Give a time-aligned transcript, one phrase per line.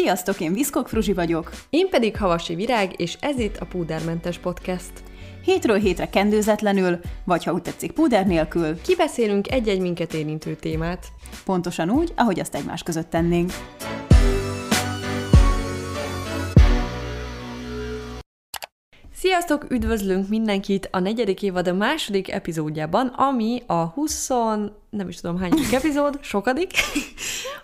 [0.00, 1.50] Sziasztok, én Viszkok Fruzsi vagyok.
[1.70, 4.92] Én pedig Havasi Virág, és ez itt a Púdermentes Podcast.
[5.44, 8.80] Hétről hétre kendőzetlenül, vagy ha úgy tetszik, púder nélkül.
[8.80, 11.06] Kibeszélünk egy-egy minket érintő témát.
[11.44, 13.50] Pontosan úgy, ahogy azt egymás között tennénk.
[19.14, 24.30] Sziasztok, üdvözlünk mindenkit a negyedik évad a második epizódjában, ami a 20,
[24.90, 26.70] nem is tudom hány epizód, sokadik.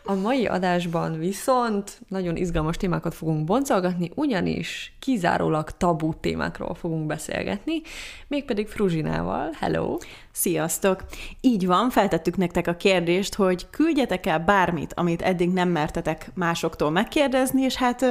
[0.05, 7.81] A mai adásban viszont nagyon izgalmas témákat fogunk boncolgatni, ugyanis kizárólag tabu témákról fogunk beszélgetni,
[8.29, 9.51] mégpedig Fruzsinával.
[9.61, 9.97] Hello!
[10.33, 11.05] Sziasztok!
[11.41, 16.91] Így van, feltettük nektek a kérdést, hogy küldjetek el bármit, amit eddig nem mertetek másoktól
[16.91, 18.05] megkérdezni, és hát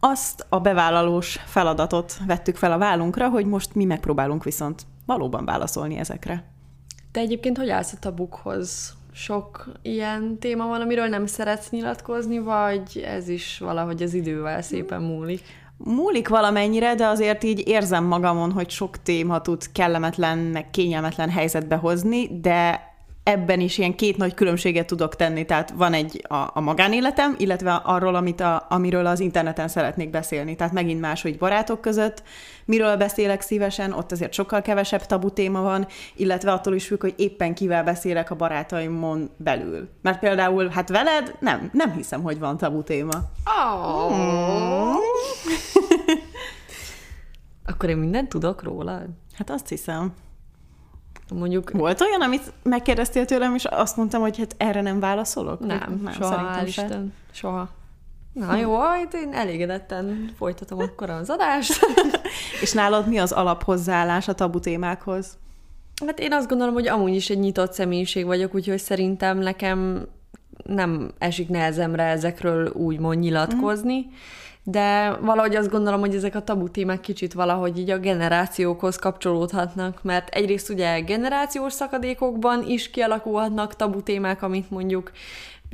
[0.00, 5.96] azt a bevállalós feladatot vettük fel a vállunkra, hogy most mi megpróbálunk viszont valóban válaszolni
[5.96, 6.55] ezekre.
[7.16, 8.96] Te egyébként hogy állsz a tabukhoz?
[9.12, 15.02] Sok ilyen téma van, amiről nem szeretsz nyilatkozni, vagy ez is valahogy az idővel szépen
[15.02, 15.40] múlik?
[15.76, 21.76] Múlik valamennyire, de azért így érzem magamon, hogy sok téma tud kellemetlen, meg kényelmetlen helyzetbe
[21.76, 22.80] hozni, de
[23.26, 25.44] ebben is ilyen két nagy különbséget tudok tenni.
[25.44, 30.56] Tehát van egy a, a magánéletem, illetve arról, amit a, amiről az interneten szeretnék beszélni.
[30.56, 32.22] Tehát megint más, hogy barátok között
[32.64, 37.14] miről beszélek szívesen, ott azért sokkal kevesebb tabu téma van, illetve attól is függ, hogy
[37.16, 39.88] éppen kivel beszélek a barátaimon belül.
[40.02, 43.22] Mert például, hát veled nem, nem hiszem, hogy van tabu téma.
[43.44, 44.12] Oh.
[44.12, 44.94] Hmm.
[47.64, 49.02] Akkor én mindent tudok róla?
[49.32, 50.12] Hát azt hiszem.
[51.34, 51.70] Mondjuk...
[51.70, 55.60] Volt olyan, amit megkérdeztél tőlem, és azt mondtam, hogy hát erre nem válaszolok?
[55.60, 57.68] Nem, nem soha, Isten, soha.
[58.32, 61.78] Na jó, hát én elégedetten folytatom akkor az adást.
[62.62, 65.38] és nálad mi az alaphozzáállás a tabu témákhoz?
[66.06, 70.06] Hát én azt gondolom, hogy amúgy is egy nyitott személyiség vagyok, úgyhogy szerintem nekem
[70.64, 73.98] nem esik nehezemre ezekről úgymond nyilatkozni.
[73.98, 74.12] Mm
[74.68, 80.02] de valahogy azt gondolom, hogy ezek a tabu témák kicsit valahogy így a generációkhoz kapcsolódhatnak,
[80.02, 85.10] mert egyrészt ugye generációs szakadékokban is kialakulhatnak tabu témák, amit mondjuk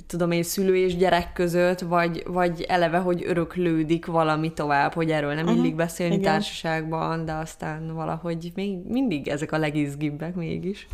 [0.06, 5.34] tudom én, szülő és gyerek között, vagy, vagy eleve, hogy öröklődik valami tovább, hogy erről
[5.34, 5.58] nem uh-huh.
[5.58, 6.32] illik beszélni Igen.
[6.32, 10.86] társaságban, de aztán valahogy még mindig ezek a legizgibbek mégis.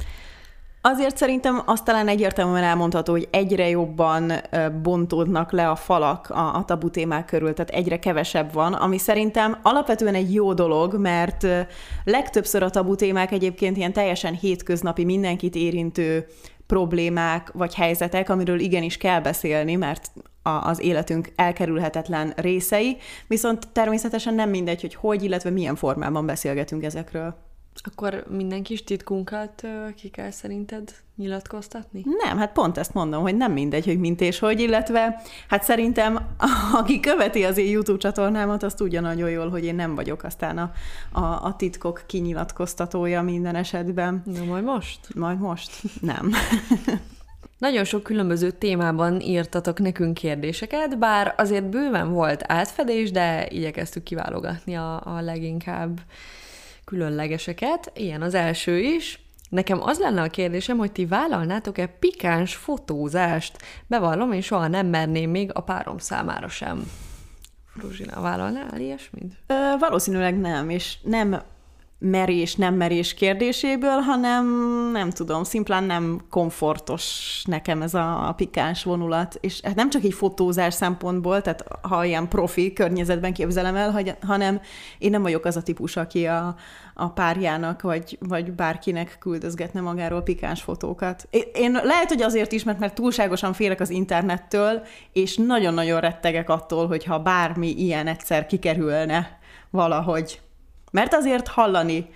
[0.81, 4.33] Azért szerintem azt talán egyértelműen elmondható, hogy egyre jobban
[4.83, 9.59] bontódnak le a falak a, a tabu témák körül, tehát egyre kevesebb van, ami szerintem
[9.63, 11.47] alapvetően egy jó dolog, mert
[12.05, 16.27] legtöbbször a tabu témák egyébként ilyen teljesen hétköznapi, mindenkit érintő
[16.67, 20.11] problémák vagy helyzetek, amiről igenis kell beszélni, mert
[20.43, 22.97] az életünk elkerülhetetlen részei,
[23.27, 27.48] viszont természetesen nem mindegy, hogy hogy, illetve milyen formában beszélgetünk ezekről.
[27.83, 29.67] Akkor minden kis titkunkat
[29.97, 32.05] ki kell szerinted nyilatkoztatni?
[32.25, 36.19] Nem, hát pont ezt mondom, hogy nem mindegy, hogy mint és hogy, illetve hát szerintem
[36.81, 40.59] aki követi az én YouTube csatornámat, az tudja nagyon jól, hogy én nem vagyok aztán
[40.59, 40.73] a,
[41.13, 44.23] a, a titkok kinyilatkoztatója minden esetben.
[44.25, 45.15] Na majd most?
[45.15, 45.71] Majd most?
[46.01, 46.31] Nem.
[47.59, 54.75] Nagyon sok különböző témában írtatok nekünk kérdéseket, bár azért bőven volt átfedés, de igyekeztük kiválogatni
[54.75, 56.01] a, a leginkább
[56.89, 57.93] különlegeseket.
[57.95, 59.21] Ilyen az első is.
[59.49, 63.59] Nekem az lenne a kérdésem, hogy ti vállalnátok-e pikáns fotózást?
[63.87, 66.91] Bevallom, én soha nem merném még a párom számára sem.
[67.79, 69.33] Fruzsina, vállalnál ilyesmit?
[69.47, 71.43] Ö, valószínűleg nem, és nem
[72.01, 74.47] merés, nem merés kérdéséből, hanem
[74.93, 80.13] nem tudom, szimplán nem komfortos nekem ez a, pikáns vonulat, és hát nem csak egy
[80.13, 84.61] fotózás szempontból, tehát ha ilyen profi környezetben képzelem el, hogy, hanem
[84.99, 86.55] én nem vagyok az a típus, aki a,
[86.95, 91.29] a párjának, vagy, vagy bárkinek küldözgetne magáról pikáns fotókat.
[91.53, 94.83] Én lehet, hogy azért is, mert, mert túlságosan félek az internettől,
[95.13, 99.39] és nagyon-nagyon rettegek attól, hogyha bármi ilyen egyszer kikerülne
[99.71, 100.41] valahogy
[100.91, 102.07] mert azért hallani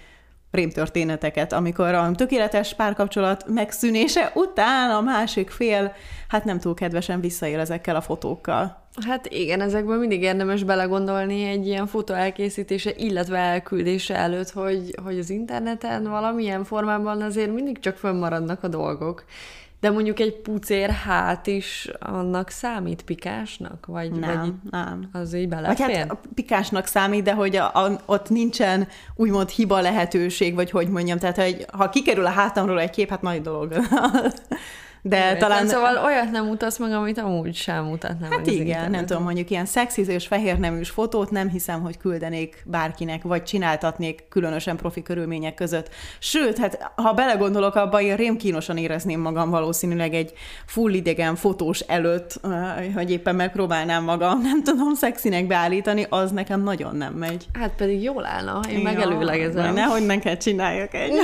[0.53, 5.94] rémtörténeteket, amikor a tökéletes párkapcsolat megszűnése után a másik fél
[6.28, 8.80] hát nem túl kedvesen visszaél ezekkel a fotókkal.
[9.07, 15.19] Hát igen, ezekből mindig érdemes belegondolni egy ilyen fotó elkészítése, illetve elküldése előtt, hogy, hogy
[15.19, 19.24] az interneten valamilyen formában azért mindig csak fönnmaradnak a dolgok.
[19.83, 23.87] De mondjuk egy pucér hát is annak számít pikásnak?
[23.87, 25.09] Vagy, nem, vagy nem.
[25.13, 25.87] Az így belefér?
[25.87, 30.89] Vagy hát pikásnak számít, de hogy a, a, ott nincsen úgymond hiba lehetőség, vagy hogy
[30.89, 33.75] mondjam, tehát hogy ha kikerül a hátamról egy kép, hát nagy dolog.
[35.04, 35.66] De Értem, talán...
[35.66, 39.51] Szóval olyat nem mutatsz meg, amit amúgy sem mutatnám Hát meg igen, nem tudom, mondjuk
[39.51, 45.89] ilyen szexizős, fehérneműs fotót nem hiszem, hogy küldenék bárkinek, vagy csináltatnék különösen profi körülmények között.
[46.19, 50.33] Sőt, hát ha belegondolok abba, én rémkínosan érezném magam valószínűleg egy
[50.66, 56.63] full idegen fotós előtt, eh, hogy éppen megpróbálnám magam, nem tudom, szexinek beállítani, az nekem
[56.63, 57.47] nagyon nem megy.
[57.53, 59.75] Hát pedig jól állna, én Ja, megelőlegezem.
[59.75, 61.13] Nehogy neked csináljak egy.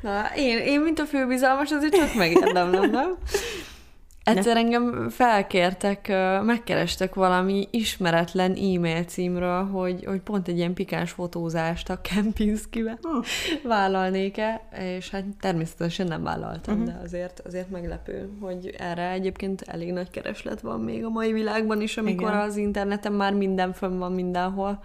[0.00, 3.16] Na, én, én, mint a főbizalmas, azért csak megérdemlem, nem?
[4.28, 6.08] Egyszer engem felkértek,
[6.42, 13.68] megkerestek valami ismeretlen e-mail címről, hogy, hogy pont egy ilyen pikáns fotózást a Kempinskibe Hm.
[13.68, 16.94] vállalnék-e, és hát természetesen nem vállaltam, uh-huh.
[16.94, 21.80] de azért, azért meglepő, hogy erre egyébként elég nagy kereslet van még a mai világban
[21.80, 22.40] is, amikor Igen.
[22.40, 24.84] az interneten már minden fönn van mindenhol.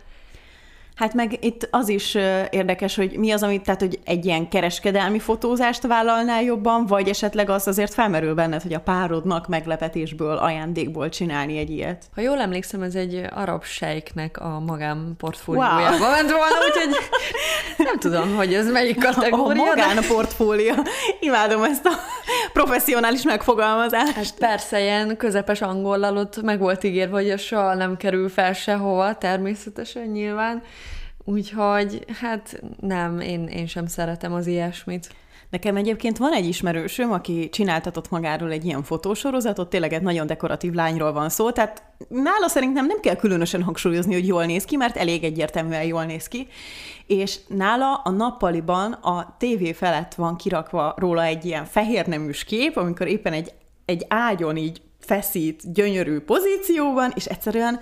[0.96, 2.16] Hát meg itt az is
[2.50, 7.50] érdekes, hogy mi az, amit, tehát, hogy egy ilyen kereskedelmi fotózást vállalnál jobban, vagy esetleg
[7.50, 12.04] az azért felmerül benned, hogy a párodnak meglepetésből, ajándékból csinálni egy ilyet.
[12.16, 16.10] Ha jól emlékszem, ez egy arab sejknek a magánportfóliójába wow.
[16.10, 16.96] ment volna, úgyhogy
[17.88, 19.64] nem tudom, hogy ez melyik A kategória.
[19.76, 20.76] de- magánportfólia.
[21.20, 21.94] Imádom ezt a
[22.54, 24.14] professzionális megfogalmazást.
[24.14, 28.54] Hát persze, ilyen közepes angollal ott meg volt ígérve, hogy a soha nem kerül fel
[28.54, 30.64] sehova, természetesen nyilván.
[31.26, 35.10] Úgyhogy hát nem, én, én sem szeretem az ilyesmit.
[35.50, 40.74] Nekem egyébként van egy ismerősöm, aki csináltatott magáról egy ilyen fotósorozatot, tényleg egy nagyon dekoratív
[40.74, 44.98] lányról van szó, tehát nála szerintem nem kell különösen hangsúlyozni, hogy jól néz ki, mert
[44.98, 46.48] elég egyértelműen jól néz ki,
[47.08, 53.08] és nála a nappaliban a tévé felett van kirakva róla egy ilyen fehérneműs kép, amikor
[53.08, 53.54] éppen egy,
[53.86, 57.80] egy ágyon így feszít, gyönyörű pozícióban, és egyszerűen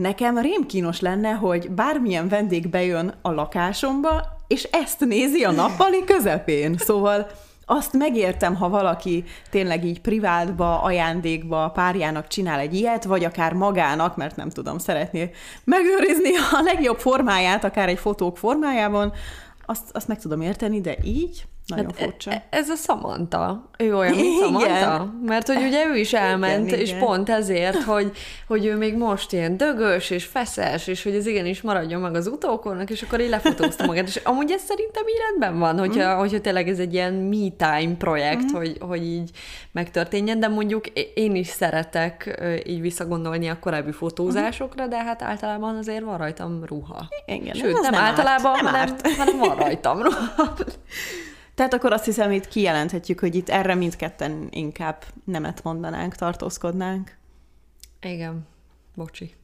[0.00, 6.76] Nekem rémkínos lenne, hogy bármilyen vendég bejön a lakásomba, és ezt nézi a nappali közepén.
[6.78, 7.26] Szóval
[7.66, 14.16] azt megértem, ha valaki tényleg így privátba, ajándékba párjának csinál egy ilyet, vagy akár magának,
[14.16, 15.30] mert nem tudom, szeretné
[15.64, 19.12] megőrizni a legjobb formáját, akár egy fotók formájában,
[19.66, 22.30] azt, azt meg tudom érteni, de így nagyon Hát furcsa.
[22.30, 23.68] e- Ez a Samantha.
[23.78, 24.40] Ő olyan, mint Igen.
[24.42, 25.12] Samantha.
[25.26, 27.00] Mert hogy ugye ő is elment, Igen, és igen.
[27.00, 28.10] pont ezért, hogy,
[28.46, 32.26] hogy ő még most ilyen dögös és feszes, és hogy ez igenis maradjon meg az
[32.26, 34.06] utókornak, és akkor így lefotózta magát.
[34.08, 36.18] És amúgy ez szerintem így rendben van, hogyha, Mhm.
[36.18, 39.30] hogyha tényleg ez egy ilyen me time projekt, hogy, hogy így
[39.72, 46.04] megtörténjen, de mondjuk én is szeretek így visszagondolni a korábbi fotózásokra, de hát általában azért
[46.04, 47.08] van rajtam ruha.
[47.26, 49.12] Igen, Sőt, nem, nem árt, általában, nem hanem, árt.
[49.16, 50.18] hanem van rajtam ruha.
[51.60, 57.16] Tehát akkor azt hiszem, itt kijelenthetjük, hogy itt erre mindketten inkább nemet mondanánk, tartózkodnánk.
[58.00, 58.46] Igen,
[58.94, 59.34] bocsi.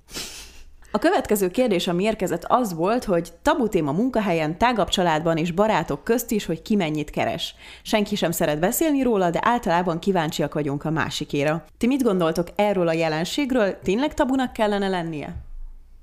[0.91, 6.05] A következő kérdés, ami érkezett, az volt, hogy tabu téma munkahelyen, tágabb családban és barátok
[6.05, 7.55] közt is, hogy ki mennyit keres.
[7.83, 11.65] Senki sem szeret beszélni róla, de általában kíváncsiak vagyunk a másikéra.
[11.79, 13.79] Ti mit gondoltok erről a jelenségről?
[13.83, 15.37] Tényleg tabunak kellene lennie?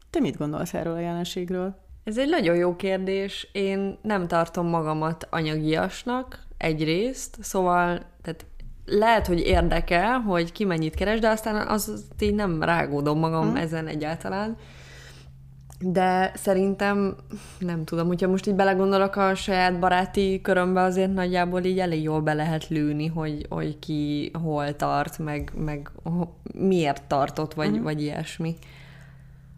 [0.09, 1.82] Te mit gondolsz erről a jelenségről?
[2.03, 3.49] Ez egy nagyon jó kérdés.
[3.51, 8.45] Én nem tartom magamat anyagiasnak egyrészt, szóval tehát
[8.85, 13.55] lehet, hogy érdekel, hogy ki mennyit keres, de aztán az így nem rágódom magam hmm.
[13.55, 14.57] ezen egyáltalán.
[15.79, 17.15] De szerintem,
[17.59, 22.21] nem tudom, hogyha most így belegondolok a saját baráti körömbe, azért nagyjából így elég jól
[22.21, 25.91] be lehet lőni, hogy, hogy ki hol tart, meg, meg
[26.53, 28.55] miért tartott, vagy, vagy ilyesmi.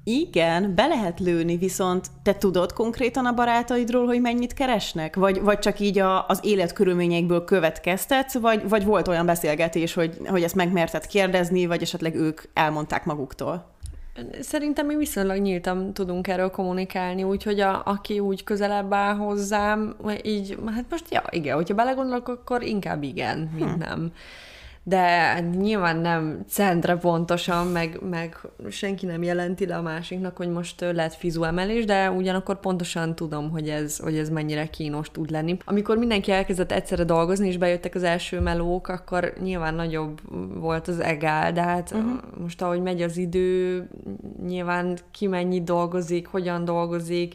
[0.08, 5.16] Igen, be lehet lőni, viszont te tudod konkrétan a barátaidról, hogy mennyit keresnek?
[5.16, 10.44] Vagy, vagy csak így a, az életkörülményeikből következtetsz, vagy, vagy volt olyan beszélgetés, hogy, hogy
[10.44, 13.74] ezt megmerted kérdezni, vagy esetleg ők elmondták maguktól?
[14.42, 20.58] Szerintem mi viszonylag nyíltan tudunk erről kommunikálni, úgyhogy a, aki úgy közelebb áll hozzám, így,
[20.66, 23.80] hát most ja, igen, hogyha belegondolok, akkor inkább igen, mint hm.
[23.80, 24.12] nem.
[24.88, 28.38] De nyilván nem centre pontosan, meg, meg
[28.70, 33.50] senki nem jelenti le a másiknak, hogy most lett fizu emelés, de ugyanakkor pontosan tudom,
[33.50, 35.58] hogy ez, hogy ez mennyire kínos tud lenni.
[35.66, 40.22] Amikor mindenki elkezdett egyszerre dolgozni, és bejöttek az első melók, akkor nyilván nagyobb
[40.60, 42.12] volt az egál, de hát uh-huh.
[42.42, 43.88] most ahogy megy az idő,
[44.46, 47.34] nyilván ki mennyit dolgozik, hogyan dolgozik,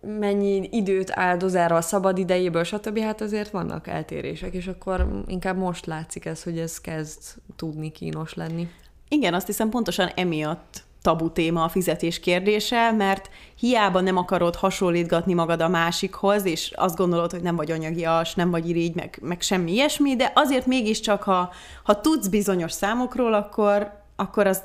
[0.00, 2.98] mennyi időt áldoz erre a szabad idejéből, stb.
[2.98, 7.18] Hát azért vannak eltérések, és akkor inkább most látszik ez, hogy ez kezd
[7.56, 8.68] tudni kínos lenni.
[9.08, 15.34] Igen, azt hiszem pontosan emiatt tabu téma a fizetés kérdése, mert hiába nem akarod hasonlítgatni
[15.34, 19.40] magad a másikhoz, és azt gondolod, hogy nem vagy anyagias, nem vagy irigy, meg, meg
[19.40, 21.52] semmi ilyesmi, de azért mégiscsak, ha,
[21.84, 24.62] ha tudsz bizonyos számokról, akkor, akkor az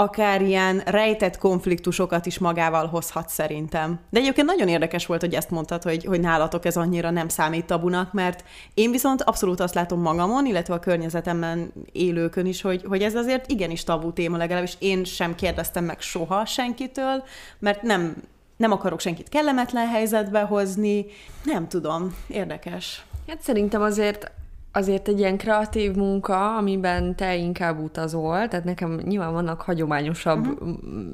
[0.00, 4.00] akár ilyen rejtett konfliktusokat is magával hozhat szerintem.
[4.10, 7.66] De egyébként nagyon érdekes volt, hogy ezt mondtad, hogy, hogy nálatok ez annyira nem számít
[7.66, 13.02] tabunak, mert én viszont abszolút azt látom magamon, illetve a környezetemben élőkön is, hogy, hogy
[13.02, 17.22] ez azért igenis tabu téma, legalábbis én sem kérdeztem meg soha senkitől,
[17.58, 18.16] mert nem,
[18.56, 21.06] nem akarok senkit kellemetlen helyzetbe hozni.
[21.44, 23.04] Nem tudom, érdekes.
[23.28, 24.30] Hát szerintem azért
[24.72, 30.68] azért egy ilyen kreatív munka, amiben te inkább utazol, tehát nekem nyilván vannak hagyományosabb uh-huh.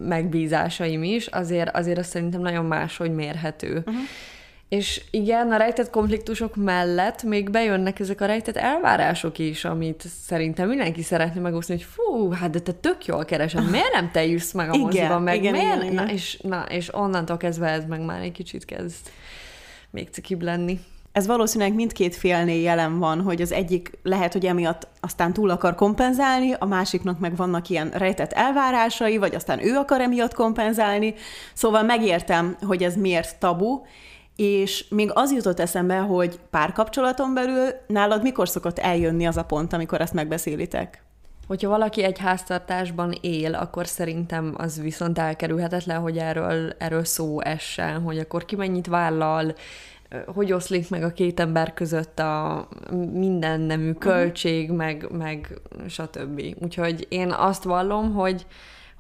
[0.09, 3.77] megbízásaim is, azért, azért azt szerintem nagyon máshogy mérhető.
[3.77, 3.95] Uh-huh.
[4.69, 10.69] És igen, a rejtett konfliktusok mellett még bejönnek ezek a rejtett elvárások is, amit szerintem
[10.69, 14.53] mindenki szeretne megosztani, hogy fú, hát de te tök jól keresed, miért nem te jössz
[14.53, 15.83] meg a igen, moziban, meg igen, miért?
[15.83, 16.05] Igen, igen.
[16.05, 19.11] Na, és, na, és onnantól kezdve ez meg már egy kicsit kezd
[19.91, 20.81] még cikibb lenni
[21.17, 25.75] ez valószínűleg mindkét félnél jelen van, hogy az egyik lehet, hogy emiatt aztán túl akar
[25.75, 31.15] kompenzálni, a másiknak meg vannak ilyen rejtett elvárásai, vagy aztán ő akar emiatt kompenzálni.
[31.55, 33.81] Szóval megértem, hogy ez miért tabu,
[34.37, 39.73] és még az jutott eszembe, hogy párkapcsolaton belül nálad mikor szokott eljönni az a pont,
[39.73, 41.05] amikor ezt megbeszélitek?
[41.47, 48.03] Hogyha valaki egy háztartásban él, akkor szerintem az viszont elkerülhetetlen, hogy erről, erről szó essen,
[48.03, 49.55] hogy akkor ki mennyit vállal,
[50.27, 52.69] hogy oszlik meg a két ember között a
[53.13, 53.99] minden nemű mhm.
[53.99, 54.77] költség, uh-huh.
[54.77, 56.43] meg, meg stb.
[56.63, 58.47] Úgyhogy én azt vallom, hogy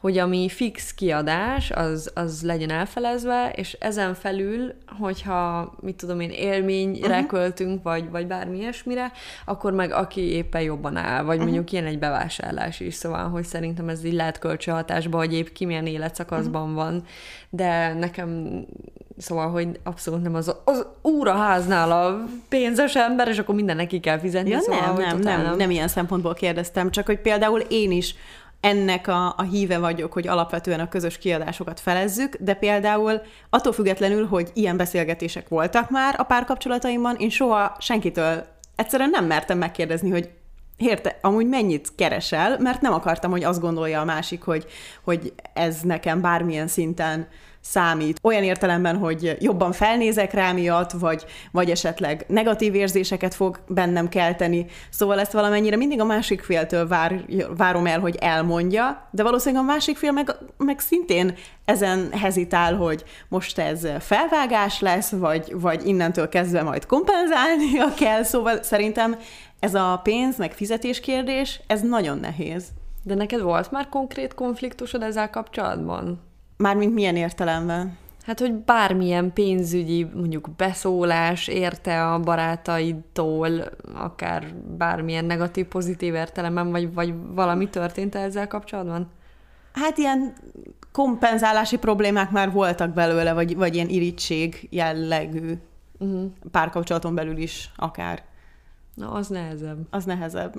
[0.06, 6.30] hogy ami fix kiadás, az, az legyen elfelezve, és ezen felül, hogyha, mit tudom én,
[6.30, 7.26] élményre uh-huh.
[7.26, 9.12] költünk, vagy, vagy bármi ilyesmire,
[9.44, 11.44] akkor meg aki éppen jobban áll, vagy uh-huh.
[11.44, 15.64] mondjuk ilyen egy bevásárlás is, szóval, hogy szerintem ez így lehet kölcsönhatásba, hogy épp ki
[15.64, 16.76] milyen életszakaszban uh-huh.
[16.76, 17.04] van,
[17.50, 18.60] de nekem
[19.18, 24.18] Szóval, hogy abszolút nem az, az úraháznál a pénzes ember, és akkor minden neki kell
[24.18, 24.50] fizetni.
[24.50, 28.14] Ja, szóval, nem, nem, nem, nem, nem ilyen szempontból kérdeztem, csak hogy például én is
[28.66, 33.20] ennek a, a híve vagyok, hogy alapvetően a közös kiadásokat felezzük, de például
[33.50, 38.46] attól függetlenül, hogy ilyen beszélgetések voltak már a párkapcsolataimban, én soha senkitől
[38.76, 40.30] egyszerűen nem mertem megkérdezni, hogy
[40.78, 44.66] Érte, amúgy mennyit keresel, mert nem akartam, hogy azt gondolja a másik, hogy,
[45.04, 47.28] hogy ez nekem bármilyen szinten
[47.70, 48.18] számít.
[48.23, 54.66] Olyan értelemben, hogy jobban felnézek rá miatt, vagy, vagy esetleg negatív érzéseket fog bennem kelteni.
[54.90, 57.25] Szóval ezt valamennyire mindig a másik féltől vár,
[57.56, 63.04] várom el, hogy elmondja, de valószínűleg a másik fél meg, meg szintén ezen hezitál, hogy
[63.28, 69.16] most ez felvágás lesz, vagy, vagy innentől kezdve majd kompenzálnia kell, szóval szerintem
[69.61, 72.64] ez a pénz meg fizetés kérdés, ez nagyon nehéz.
[73.02, 76.35] De neked volt már konkrét konfliktusod ezzel kapcsolatban?
[76.56, 77.96] Mármint milyen értelemben?
[78.26, 83.50] Hát, hogy bármilyen pénzügyi, mondjuk beszólás érte a barátaidtól,
[83.94, 89.10] akár bármilyen negatív, pozitív értelemben, vagy, vagy valami történt -e ezzel kapcsolatban?
[89.72, 90.32] Hát ilyen
[90.92, 95.52] kompenzálási problémák már voltak belőle, vagy, vagy ilyen irítség jellegű
[95.98, 96.30] uh-huh.
[96.50, 98.22] párkapcsolaton belül is akár.
[98.94, 99.86] Na, az nehezebb.
[99.90, 100.54] Az nehezebb.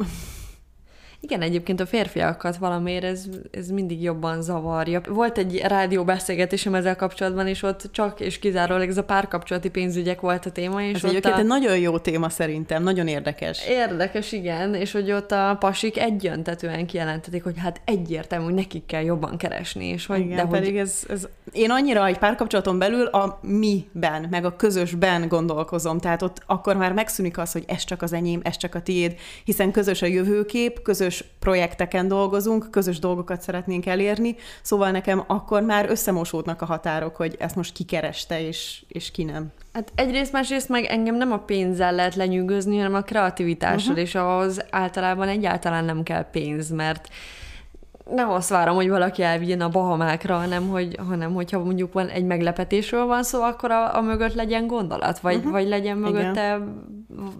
[1.20, 5.02] Igen, egyébként a férfiakat valamiért ez, ez mindig jobban zavarja.
[5.10, 10.46] Volt egy rádióbeszélgetésem ezzel kapcsolatban, és ott csak és kizárólag ez a párkapcsolati pénzügyek volt
[10.46, 10.82] a téma.
[10.82, 11.38] És ez egyébként a...
[11.38, 13.68] egy nagyon jó téma szerintem, nagyon érdekes.
[13.68, 19.04] Érdekes, igen, és hogy ott a pasik egyöntetően kijelentetik, hogy hát egyértelmű, hogy nekik kell
[19.04, 19.86] jobban keresni.
[19.86, 20.80] És hogy, igen, de pedig hogy...
[20.80, 26.42] ez, ez, én annyira egy párkapcsolaton belül a mi-ben, meg a közösben gondolkozom, tehát ott
[26.46, 30.02] akkor már megszűnik az, hogy ez csak az enyém, ez csak a tiéd, hiszen közös
[30.02, 36.62] a jövőkép, közös közös projekteken dolgozunk, közös dolgokat szeretnénk elérni, szóval nekem akkor már összemosódnak
[36.62, 39.52] a határok, hogy ezt most kikereste, és, és ki nem.
[39.74, 44.06] Hát egyrészt, másrészt meg engem nem a pénzzel lehet lenyűgözni, hanem a kreativitással, uh-huh.
[44.08, 47.10] és ahhoz általában egyáltalán nem kell pénz, mert
[48.10, 52.26] nem azt várom, hogy valaki elvigyen a Bahamákra, hanem, hogy, hanem hogyha mondjuk van egy
[52.26, 55.52] meglepetésről van szó, akkor a, a mögött legyen gondolat, vagy, uh-huh.
[55.52, 56.86] vagy legyen mögötte Igen.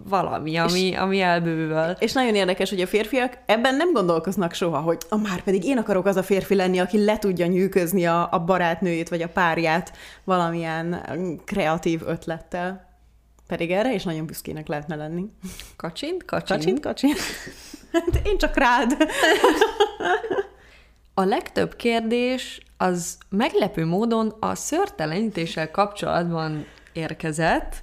[0.08, 1.96] valami, ami, és, ami elbővöl.
[1.98, 5.78] És nagyon érdekes, hogy a férfiak ebben nem gondolkoznak soha, hogy a már pedig én
[5.78, 9.92] akarok az a férfi lenni, aki le tudja nyűközni a, a barátnőjét, vagy a párját
[10.24, 11.02] valamilyen
[11.44, 12.86] kreatív ötlettel.
[13.46, 15.26] Pedig erre is nagyon büszkének lehetne lenni.
[15.76, 16.58] Kacsint, kacsint.
[16.58, 17.18] Kacsint, kacsint.
[17.92, 18.96] Hát én csak rád.
[21.18, 27.82] A legtöbb kérdés az meglepő módon a szörtelenítéssel kapcsolatban érkezett,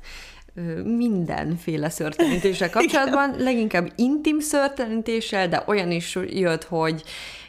[0.84, 7.04] mindenféle szörtelenítéssel kapcsolatban, leginkább intim szörtelenítéssel, de olyan is jött, hogy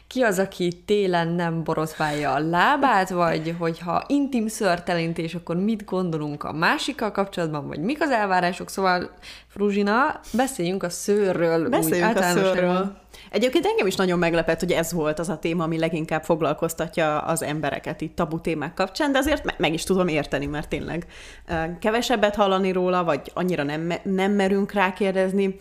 [0.07, 6.43] ki az, aki télen nem borotválja a lábát, vagy hogyha intim szörtelenítés, akkor mit gondolunk
[6.43, 8.69] a másikkal kapcsolatban, vagy mik az elvárások.
[8.69, 9.11] Szóval,
[9.47, 11.69] Fruzsina, beszéljünk a szőrről.
[11.69, 12.97] Beszéljünk úgy, a szőrről.
[13.31, 17.43] Egyébként engem is nagyon meglepett, hogy ez volt az a téma, ami leginkább foglalkoztatja az
[17.43, 21.05] embereket itt tabu témák kapcsán, de azért meg is tudom érteni, mert tényleg
[21.79, 25.55] kevesebbet hallani róla, vagy annyira nem, nem merünk rákérdezni.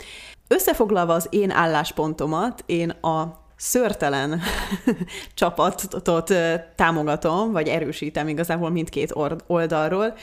[0.48, 4.40] Összefoglalva az én álláspontomat, én a szörtelen
[5.34, 6.34] csapatot
[6.74, 9.14] támogatom, vagy erősítem igazából mindkét
[9.46, 10.14] oldalról,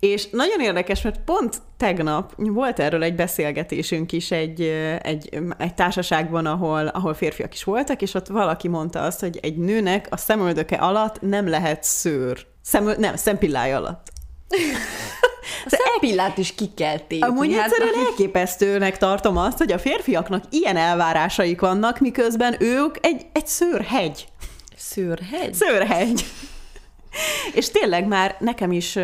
[0.00, 4.60] és nagyon érdekes, mert pont tegnap volt erről egy beszélgetésünk is egy,
[5.02, 9.56] egy, egy társaságban, ahol, ahol férfiak is voltak, és ott valaki mondta azt, hogy egy
[9.56, 12.46] nőnek a szemöldöke alatt nem lehet szőr.
[12.62, 14.06] Szemöl, nem, szempillája alatt.
[15.64, 17.20] A szempillát is ki kell tépni.
[17.20, 17.64] Amúgy hát...
[17.64, 24.26] egyszerűen elképesztőnek tartom azt, hogy a férfiaknak ilyen elvárásaik vannak, miközben ők egy, egy szőrhegy.
[24.76, 25.54] Szőrhegy?
[25.54, 26.24] Szőrhegy.
[27.54, 28.98] És tényleg már nekem is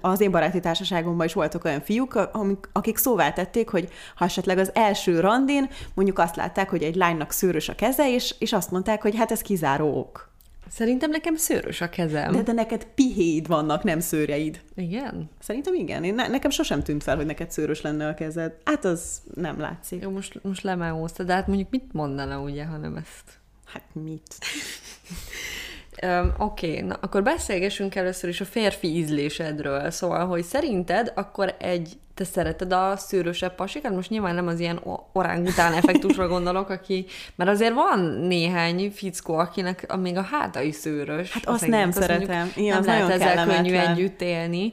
[0.00, 2.30] az én baráti társaságomban is voltak olyan fiúk,
[2.72, 7.32] akik szóvá tették, hogy ha esetleg az első randin mondjuk azt látták, hogy egy lánynak
[7.32, 10.29] szőrös a keze, és, és azt mondták, hogy hát ez kizáró ok.
[10.70, 12.32] Szerintem nekem szőrös a kezem.
[12.32, 14.60] De, de neked pihéid vannak, nem szőrjeid.
[14.74, 15.30] Igen?
[15.40, 16.04] Szerintem igen.
[16.04, 18.56] Én, ne, nekem sosem tűnt fel, hogy neked szőrös lenne a kezed.
[18.64, 20.02] Hát az nem látszik.
[20.02, 23.38] Jó, most, most lemáóztad, de hát mondjuk mit mondana, ugye, hanem ezt?
[23.64, 24.36] Hát mit?
[26.02, 29.90] Um, Oké, okay, na akkor beszélgessünk először is a férfi ízlésedről.
[29.90, 33.94] Szóval, hogy szerinted akkor egy, te szereted a szőrösebb pasikat?
[33.94, 34.80] Most nyilván nem az ilyen
[35.12, 41.32] orángután effektusra gondolok, aki, mert azért van néhány fickó, akinek még a háta is szőrös.
[41.32, 42.36] Hát azt nem azt szeretem.
[42.36, 44.72] Mondjuk, Igen, nem lehet ezzel könnyű együtt élni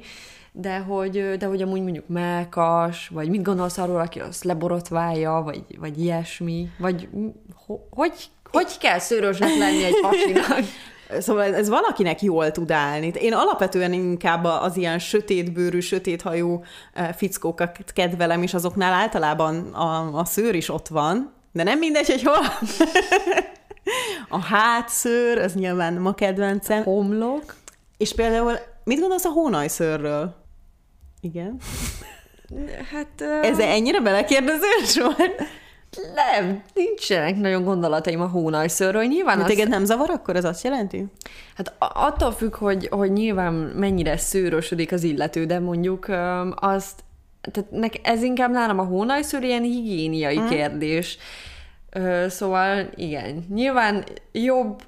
[0.51, 5.63] de hogy, de hogy amúgy mondjuk melkas, vagy mit gondolsz arról, aki azt leborotválja, vagy,
[5.79, 7.07] vagy ilyesmi, vagy
[7.89, 8.13] hogy,
[8.51, 10.60] hogy kell szőrösnek lenni egy pasinak?
[11.19, 13.11] Szóval ez valakinek jól tud állni.
[13.19, 20.25] Én alapvetően inkább az ilyen sötétbőrű, sötéthajú eh, fickókat kedvelem, és azoknál általában a, a
[20.25, 22.45] szőr is ott van, de nem mindegy, hogy hol.
[24.39, 26.83] a hátszőr, ez nyilván ma kedvencem.
[26.83, 27.55] Homlok.
[27.97, 30.35] És például, mit gondolsz a hónajszőrről?
[31.21, 31.57] Igen.
[32.91, 33.21] Hát...
[33.21, 33.47] Uh...
[33.47, 35.43] Ez ennyire belekérdezős volt?
[36.15, 39.03] Nem, nincsenek nagyon gondolataim a hónajszőrről.
[39.03, 39.47] Nyilván az...
[39.47, 41.05] Téged nem zavar, akkor ez azt jelenti?
[41.55, 46.05] Hát attól függ, hogy, hogy nyilván mennyire szőrösödik az illető, de mondjuk
[46.55, 47.03] azt,
[47.51, 50.49] tehát nek, ez inkább nálam a hónajszőr ilyen higiéniai hmm.
[50.49, 51.17] kérdés.
[52.27, 54.81] Szóval igen, nyilván jobb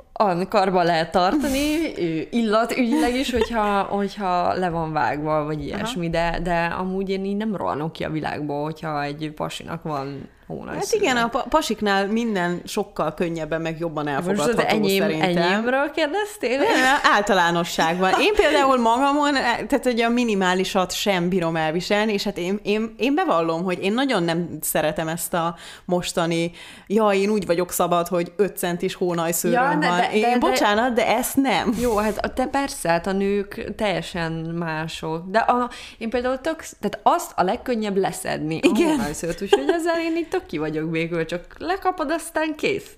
[0.50, 1.94] karba lehet tartani,
[2.30, 7.56] illatügyileg is, hogyha, hogyha le van vágva, vagy ilyesmi, de, de amúgy én így nem
[7.56, 13.14] rohanok ki a világból, hogyha egy pasinak van hónaj Hát igen, a pasiknál minden sokkal
[13.14, 15.38] könnyebben, meg jobban elfogadható Most enyém, szerintem.
[15.38, 16.58] enyémről kérdeztél?
[16.58, 18.14] Nem, általánosságban.
[18.20, 23.16] Én például magamon, tehát hogy a minimálisat sem bírom elviselni, és hát én, én, én
[23.16, 26.52] bevallom, hogy én nagyon nem szeretem ezt a mostani,
[26.88, 29.80] ja, én úgy vagyok szabad, hogy 5 centis hónajszőröm ja, van.
[29.80, 31.76] De, én, de, bocsánat, de ezt nem.
[31.82, 35.24] Jó, hát te persze, hát a nők teljesen mások.
[35.28, 38.88] De a, én például tök, tehát azt a legkönnyebb leszedni Igen.
[38.88, 42.96] a hónajszőrt, úgyhogy ezzel én itt tök ki vagyok végül, csak lekapod, aztán kész.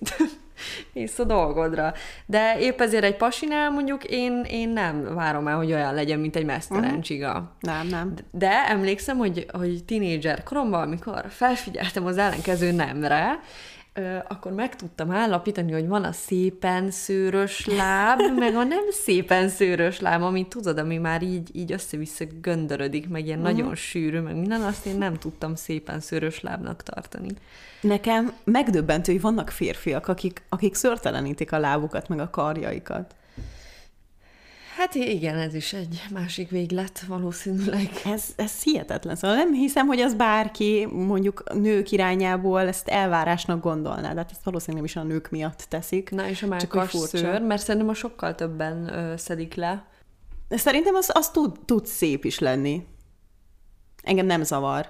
[0.92, 1.92] Kész a dolgodra.
[2.26, 6.36] De épp ezért egy pasinál mondjuk én, én nem várom el, hogy olyan legyen, mint
[6.36, 7.00] egy mesztelen uh-huh.
[7.00, 7.56] csiga.
[7.60, 8.14] Nem, nem.
[8.30, 13.40] De emlékszem, hogy, hogy tínédzser koromban, amikor felfigyeltem az ellenkező nemre,
[14.28, 20.00] akkor meg tudtam állapítani, hogy van a szépen szőrös láb, meg a nem szépen szőrös
[20.00, 23.56] láb, amit tudod, ami már így, így össze-vissza göndörödik, meg ilyen uh-huh.
[23.56, 27.28] nagyon sűrű, meg minden, azt én nem tudtam szépen szőrös lábnak tartani.
[27.80, 33.14] Nekem megdöbbentő, hogy vannak férfiak, akik, akik szörtelenítik a lábukat, meg a karjaikat.
[34.82, 37.90] Hát igen, ez is egy másik véglet valószínűleg.
[38.04, 39.16] Ez, ez hihetetlen.
[39.16, 44.44] Szóval nem hiszem, hogy az bárki mondjuk nők irányából ezt elvárásnak gondolná, de hát ezt
[44.44, 46.10] valószínűleg is a nők miatt teszik.
[46.10, 49.86] Na és a mákas szőr, mert szerintem a sokkal többen ö, szedik le.
[50.48, 52.86] Szerintem az, az tud, tud szép is lenni.
[54.02, 54.88] Engem nem zavar.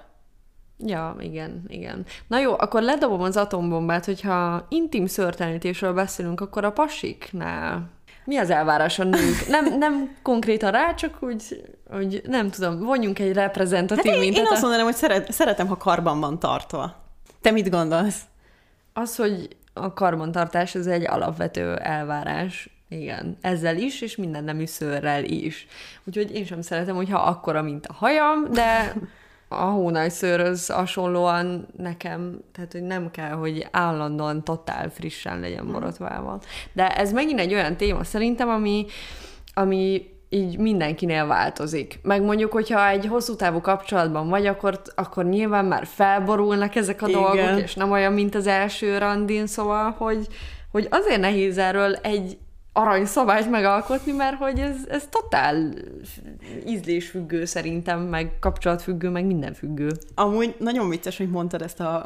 [0.77, 2.05] Ja, igen, igen.
[2.27, 7.89] Na jó, akkor ledobom az atombombát, hogyha intim szörtelenítésről beszélünk, akkor a pasiknál
[8.25, 9.47] mi az elvárás a nők?
[9.47, 14.45] Nem, nem konkrétan rá, csak úgy, hogy nem tudom, vonjunk egy reprezentatív hát én, mintát.
[14.45, 16.95] Én azt mondanám, hogy szeret, szeretem, ha karban van tartva.
[17.41, 18.21] Te mit gondolsz?
[18.93, 22.69] Az, hogy a karbantartás ez egy alapvető elvárás.
[22.89, 25.67] Igen, ezzel is, és minden nemű szőrrel is.
[26.03, 28.93] Úgyhogy én sem szeretem, hogyha akkora, mint a hajam, de
[29.53, 36.41] a hónajszőrhöz hasonlóan nekem, tehát hogy nem kell, hogy állandóan totál frissen legyen borotvával.
[36.73, 38.85] De ez megint egy olyan téma szerintem, ami,
[39.53, 41.99] ami így mindenkinél változik.
[42.01, 47.07] Meg mondjuk, hogyha egy hosszú távú kapcsolatban vagy, akkor, akkor nyilván már felborulnak ezek a
[47.07, 47.21] Igen.
[47.21, 50.27] dolgok, és nem olyan, mint az első randin, szóval, hogy,
[50.71, 52.37] hogy azért nehéz erről egy
[52.73, 55.73] aranyszabályt megalkotni, mert hogy ez, ez totál
[56.67, 59.91] ízlésfüggő szerintem, meg kapcsolatfüggő, meg minden függő.
[60.15, 62.05] Amúgy nagyon vicces, hogy mondtad ezt, a,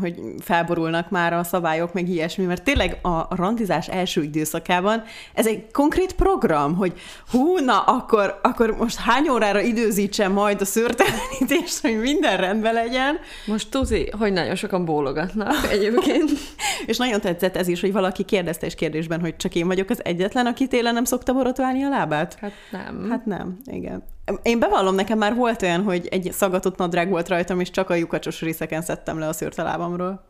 [0.00, 5.02] hogy felborulnak már a szabályok, meg ilyesmi, mert tényleg a randizás első időszakában
[5.34, 6.92] ez egy konkrét program, hogy
[7.30, 13.18] hú, na, akkor, akkor most hány órára időzítsem majd a szőrtelenítést, hogy minden rendben legyen.
[13.46, 16.30] Most tuzi, hogy nagyon sokan bólogatnak egyébként.
[16.86, 20.03] és nagyon tetszett ez is, hogy valaki kérdezte és kérdésben, hogy csak én vagyok az
[20.04, 22.36] egyetlen, aki télen nem szokta borotválni a lábát?
[22.40, 23.06] Hát nem.
[23.10, 24.02] Hát nem, igen.
[24.42, 27.94] Én bevallom, nekem már volt olyan, hogy egy szagatott nadrág volt rajtam, és csak a
[27.94, 30.24] lyukacsos részeken szedtem le a szőrt a lábamról.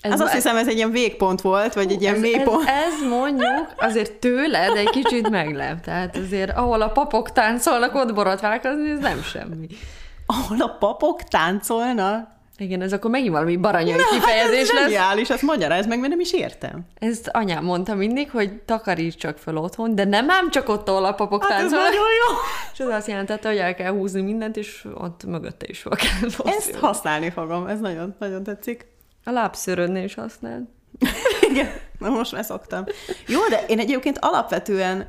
[0.00, 2.68] Ez, az azt hiszem, ez egy ilyen végpont volt, vagy egy ilyen mélypont.
[2.68, 5.80] Ez, ez mondjuk azért tőled egy kicsit meglep.
[5.80, 9.66] Tehát azért, ahol a papok táncolnak, ott borotválkozni, ez nem semmi.
[10.26, 12.28] Ahol a papok táncolnak?
[12.56, 14.82] Igen, ez akkor megint valami baranyai Na, kifejezés ez lesz.
[14.82, 16.86] Zseniális, ezt magyaráz meg, mert nem is értem.
[16.98, 21.04] Ezt anyám mondta mindig, hogy takaríts csak fel otthon, de nem ám csak ott, ahol
[21.04, 21.78] a papok hát táncol.
[21.78, 22.36] nagyon jó.
[22.72, 26.52] És az azt jelentette, hogy el kell húzni mindent, és ott mögötte is fel kell
[26.52, 28.86] Ezt használni fogom, ez nagyon, nagyon tetszik.
[29.24, 30.62] A lábszörödnél is használd.
[31.50, 32.84] Igen, na most már szoktam.
[33.26, 35.08] Jó, de én egyébként alapvetően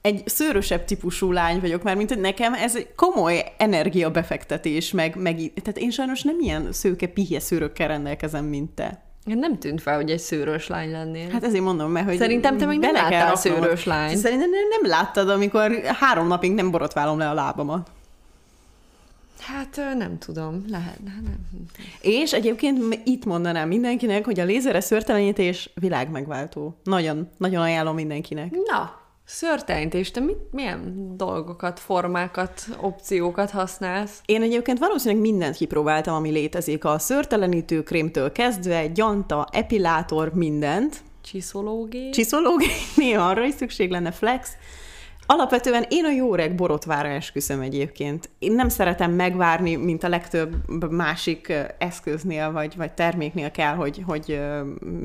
[0.00, 5.36] egy szőrösebb típusú lány vagyok, már mint hogy nekem ez egy komoly energiabefektetés, meg, meg
[5.36, 9.02] tehát én sajnos nem ilyen szőke pihje szőrökkel rendelkezem, mint te.
[9.24, 11.28] Nem tűnt fel, hogy egy szőrös lány lennél.
[11.28, 14.16] Hát ezért mondom, mert hogy Szerintem te még nem láttál a szőrös lány.
[14.16, 17.90] Szerintem nem, nem láttad, amikor három napig nem borotválom le a lábamat.
[19.40, 20.98] Hát nem tudom, lehet.
[21.04, 21.66] Nem, nem.
[22.00, 26.76] És egyébként itt mondanám mindenkinek, hogy a lézeres szőrtelenítés világmegváltó.
[26.84, 28.50] Nagyon, nagyon ajánlom mindenkinek.
[28.50, 34.20] Na, Szörteint, te mit, milyen dolgokat, formákat, opciókat használsz?
[34.24, 36.84] Én egyébként valószínűleg mindent kipróbáltam, ami létezik.
[36.84, 41.02] A szőrtelenítő krémtől kezdve, gyanta, epilátor, mindent.
[41.24, 42.10] Csiszológé?
[42.10, 44.50] Csiszológé, néha arra is szükség lenne, flex.
[45.30, 48.30] Alapvetően én a jó reg borotvára esküszöm egyébként.
[48.38, 50.54] Én nem szeretem megvárni, mint a legtöbb
[50.90, 54.40] másik eszköznél vagy, vagy terméknél kell, hogy, hogy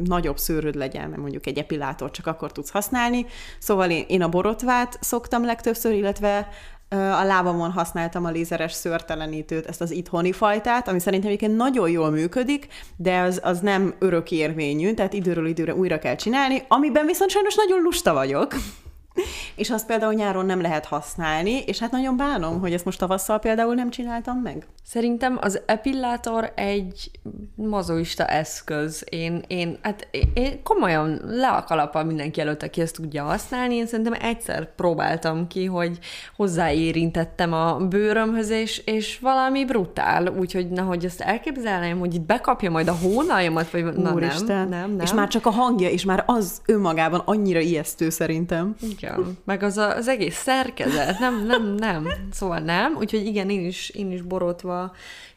[0.04, 3.26] nagyobb szőröd legyen, mert mondjuk egy epilátor csak akkor tudsz használni.
[3.60, 6.50] Szóval én, én a borotvát szoktam legtöbbször, illetve
[6.90, 12.10] a lábamon használtam a lézeres szőrtelenítőt, ezt az itthoni fajtát, ami szerintem egyébként nagyon jól
[12.10, 17.56] működik, de az, az nem örökérvényű, tehát időről időre újra kell csinálni, amiben viszont sajnos
[17.56, 18.54] nagyon lusta vagyok
[19.56, 23.40] és azt például nyáron nem lehet használni, és hát nagyon bánom, hogy ezt most tavasszal
[23.40, 24.68] például nem csináltam meg.
[24.86, 27.12] Szerintem az epillátor egy
[27.56, 29.04] mazoista eszköz.
[29.10, 33.76] Én, én, hát én komolyan le a kalappal mindenki előtt, aki ezt tudja használni.
[33.76, 36.00] Én szerintem egyszer próbáltam ki, hogy
[36.36, 40.28] hozzáérintettem a bőrömhöz, és, és valami brutál.
[40.28, 45.00] Úgyhogy nehogy ezt elképzelném, hogy itt bekapja majd a hónaljamat, vagy na, nem, nem, nem.
[45.00, 48.76] És már csak a hangja, és már az önmagában annyira ijesztő szerintem.
[48.82, 49.03] Igen,
[49.46, 52.08] meg az a, az egész szerkezet, nem, nem, nem.
[52.32, 54.92] Szóval nem, úgyhogy igen, én is, én is borotva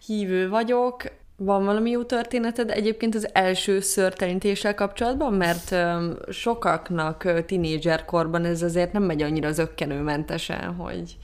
[0.06, 1.02] hívő vagyok.
[1.36, 5.32] Van valami jó történeted egyébként az első szörtelenítéssel kapcsolatban?
[5.32, 11.16] Mert um, sokaknak tinédzserkorban ez azért nem megy annyira zöggenőmentesen, hogy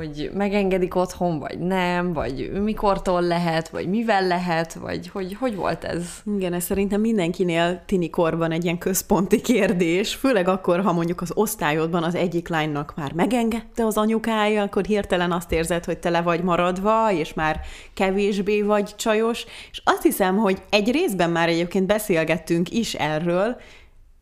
[0.00, 5.84] hogy megengedik otthon, vagy nem, vagy mikortól lehet, vagy mivel lehet, vagy hogy, hogy volt
[5.84, 6.04] ez?
[6.36, 11.30] Igen, ez szerintem mindenkinél tini korban egy ilyen központi kérdés, főleg akkor, ha mondjuk az
[11.34, 16.42] osztályodban az egyik lánynak már megengedte az anyukája, akkor hirtelen azt érzed, hogy tele vagy
[16.42, 17.60] maradva, és már
[17.94, 23.56] kevésbé vagy csajos, és azt hiszem, hogy egy részben már egyébként beszélgettünk is erről,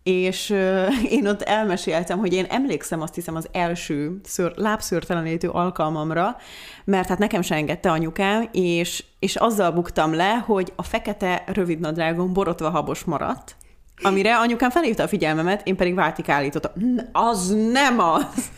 [0.09, 0.51] és
[1.17, 6.37] én ott elmeséltem, hogy én emlékszem azt hiszem az első ször, lábszőrtelenítő alkalmamra,
[6.85, 12.33] mert hát nekem se engedte anyukám, és, és azzal buktam le, hogy a fekete rövidnadrágom
[12.33, 13.57] borotva habos maradt,
[14.03, 16.83] amire anyukám felhívta a figyelmemet, én pedig váltik állítottam.
[17.13, 18.25] Az nem az!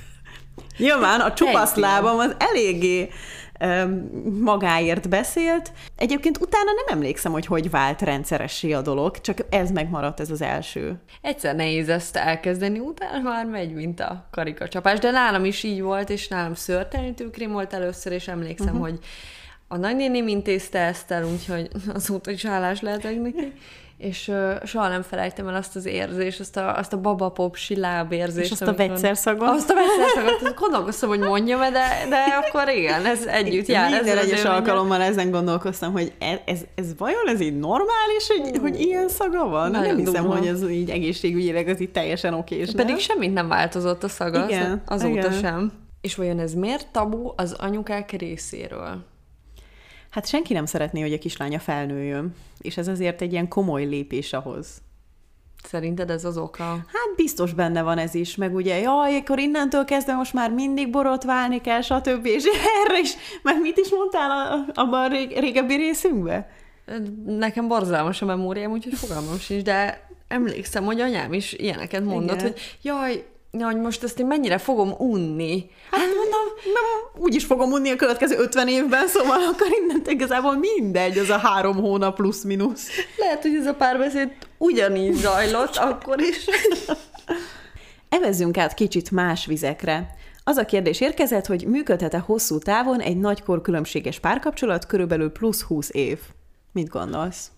[0.78, 3.08] Nyilván a csupasz lábam az eléggé
[4.40, 5.72] magáért beszélt.
[5.96, 10.42] Egyébként utána nem emlékszem, hogy hogy vált rendszeressé a dolog, csak ez megmaradt, ez az
[10.42, 11.00] első.
[11.20, 16.10] Egyszer nehéz ezt elkezdeni, utána már megy, mint a karikacsapás, de nálam is így volt,
[16.10, 18.88] és nálam szörtelenítőkrém volt először, és emlékszem, uh-huh.
[18.88, 18.98] hogy
[19.68, 23.52] a nagynéném intézte ezt el, úgyhogy azóta is állás lehetek neki
[24.00, 28.12] és uh, soha nem felejtem el azt az érzést, azt a, azt a babapop siláb
[28.12, 28.52] érzést.
[28.52, 29.48] És azt a vegyszerszagot.
[29.48, 33.90] Azt a vegyszerszagot, gondolkoztam, hogy mondjam de, de akkor igen, ez együtt jár.
[33.90, 38.80] Minden egyes alkalommal ezen gondolkoztam, hogy ez, ez, ez vajon ez így normális, hogy, hogy
[38.80, 39.70] ilyen szaga van?
[39.70, 40.38] Nagyon nem hiszem, durva.
[40.38, 42.70] hogy ez így egészségügyileg az így teljesen okés.
[42.70, 42.98] Pedig nem?
[42.98, 45.32] semmit nem változott a szaga, igen, azóta igen.
[45.32, 45.72] sem.
[46.00, 49.09] És vajon ez miért tabu az anyukák részéről?
[50.10, 54.32] Hát senki nem szeretné, hogy a kislánya felnőjön, és ez azért egy ilyen komoly lépés
[54.32, 54.82] ahhoz.
[55.62, 56.64] Szerinted ez az oka?
[56.64, 60.90] Hát biztos benne van ez is, meg ugye, jaj, akkor innentől kezdve most már mindig
[60.90, 62.26] borotválni kell, stb.
[62.26, 62.44] És
[62.84, 66.46] erre is, meg mit is mondtál abban a rég, régebbi részünkben?
[67.26, 72.52] Nekem borzalmas a memóriám, úgyhogy fogalmam sincs, de emlékszem, hogy anyám is ilyeneket mondott, Igen.
[72.52, 75.70] hogy jaj, Ja, hogy most ezt én mennyire fogom unni.
[75.90, 80.56] Hát mondom, nem, úgy is fogom unni a következő 50 évben, szóval akkor innen igazából
[80.56, 82.88] mindegy, az a három hónap plusz-minusz.
[83.16, 86.44] Lehet, hogy ez a párbeszéd ugyanígy zajlott akkor is.
[88.08, 90.14] Evezzünk át kicsit más vizekre.
[90.44, 95.90] Az a kérdés érkezett, hogy működhet-e hosszú távon egy nagykor különbséges párkapcsolat, körülbelül plusz 20
[95.92, 96.18] év.
[96.72, 97.50] Mit gondolsz?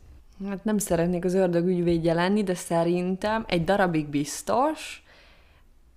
[0.49, 5.03] Hát nem szeretnék az ördög ügyvédje lenni, de szerintem egy darabig biztos,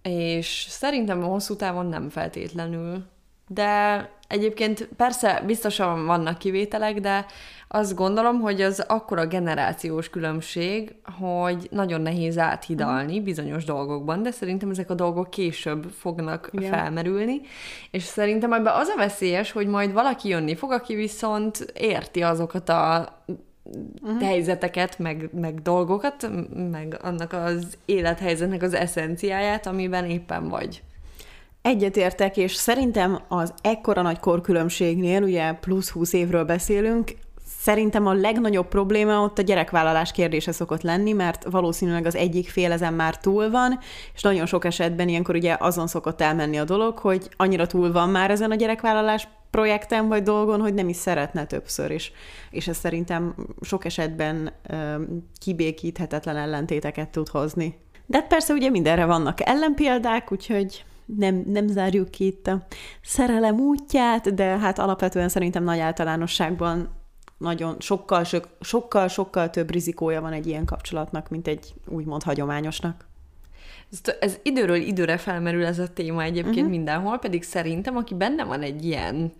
[0.09, 3.03] és szerintem a hosszú távon nem feltétlenül.
[3.47, 7.25] De egyébként persze biztosan vannak kivételek, de
[7.67, 14.69] azt gondolom, hogy az akkora generációs különbség, hogy nagyon nehéz áthidalni bizonyos dolgokban, de szerintem
[14.69, 16.71] ezek a dolgok később fognak Igen.
[16.71, 17.41] felmerülni,
[17.91, 22.69] és szerintem ebben az a veszélyes, hogy majd valaki jönni fog, aki viszont érti azokat
[22.69, 23.07] a
[24.01, 24.21] uh-huh.
[24.21, 26.29] helyzeteket, meg, meg dolgokat,
[26.71, 30.83] meg annak az élethelyzetnek az eszenciáját, amiben éppen vagy.
[31.61, 37.11] Egyetértek, és szerintem az ekkora nagy korkülönbségnél, ugye plusz 20 évről beszélünk,
[37.65, 42.71] Szerintem a legnagyobb probléma ott a gyerekvállalás kérdése szokott lenni, mert valószínűleg az egyik fél
[42.71, 43.79] ezen már túl van,
[44.13, 48.09] és nagyon sok esetben ilyenkor ugye azon szokott elmenni a dolog, hogy annyira túl van
[48.09, 52.11] már ezen a gyerekvállalás projekten vagy dolgon, hogy nem is szeretne többször is.
[52.49, 54.51] És ez szerintem sok esetben
[55.39, 57.77] kibékíthetetlen ellentéteket tud hozni.
[58.05, 62.65] De hát persze ugye mindenre vannak ellenpéldák, úgyhogy nem, nem zárjuk ki itt a
[63.01, 66.89] szerelem útját, de hát alapvetően szerintem nagy általánosságban
[67.37, 68.23] nagyon sokkal,
[68.59, 73.05] sokkal, sokkal több rizikója van egy ilyen kapcsolatnak, mint egy úgymond hagyományosnak.
[73.91, 76.69] Ez, ez időről időre felmerül ez a téma egyébként uh-huh.
[76.69, 79.31] mindenhol, pedig szerintem, aki benne van egy ilyen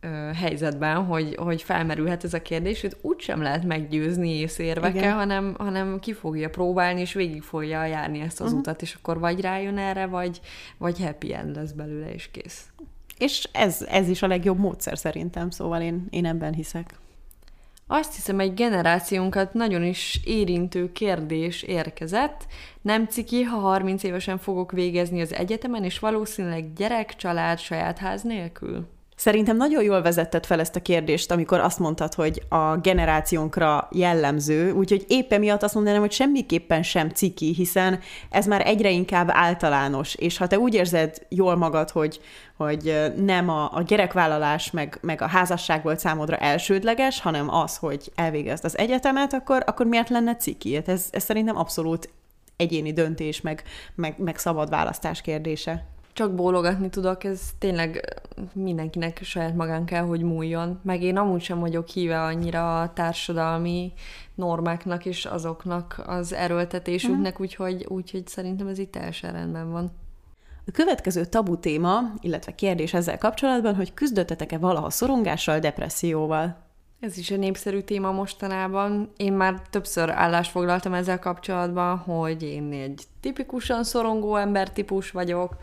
[0.00, 5.98] ö, helyzetben, hogy, hogy felmerülhet ez a kérdés, hogy úgysem lehet meggyőzni észérvekkel, hanem, hanem
[6.00, 8.60] ki fogja próbálni, és végig fogja járni ezt az uh-huh.
[8.60, 10.40] utat, és akkor vagy rájön erre, vagy,
[10.78, 12.68] vagy happy end lesz belőle, és kész.
[13.18, 16.94] És ez, ez is a legjobb módszer szerintem, szóval én, én ebben hiszek.
[17.86, 22.46] Azt hiszem, egy generációnkat nagyon is érintő kérdés érkezett.
[22.82, 28.22] Nem ciki, ha 30 évesen fogok végezni az egyetemen, és valószínűleg gyerek, család, saját ház
[28.22, 28.93] nélkül?
[29.16, 34.70] Szerintem nagyon jól vezetted fel ezt a kérdést, amikor azt mondtad, hogy a generációnkra jellemző,
[34.70, 38.00] úgyhogy éppen miatt azt mondanám, hogy semmiképpen sem ciki, hiszen
[38.30, 42.20] ez már egyre inkább általános, és ha te úgy érzed jól magad, hogy,
[42.56, 48.12] hogy nem a, a gyerekvállalás meg, meg a házasság volt számodra elsődleges, hanem az, hogy
[48.14, 50.74] elvégezd az egyetemet, akkor, akkor miért lenne ciki?
[50.74, 52.08] Hát ez, ez szerintem abszolút
[52.56, 53.62] egyéni döntés, meg,
[53.94, 58.20] meg, meg szabad választás kérdése csak bólogatni tudok, ez tényleg
[58.52, 60.80] mindenkinek saját magán kell, hogy múljon.
[60.82, 63.92] Meg én amúgy sem vagyok híve annyira a társadalmi
[64.34, 67.40] normáknak és azoknak az erőltetésüknek, uh-huh.
[67.40, 69.90] úgyhogy, úgyhogy szerintem ez itt teljesen rendben van.
[70.66, 76.62] A következő tabu téma, illetve kérdés ezzel kapcsolatban, hogy küzdöttetek-e valaha szorongással, depresszióval?
[77.00, 79.12] Ez is egy népszerű téma mostanában.
[79.16, 85.56] Én már többször állást foglaltam ezzel kapcsolatban, hogy én egy tipikusan szorongó embertípus vagyok,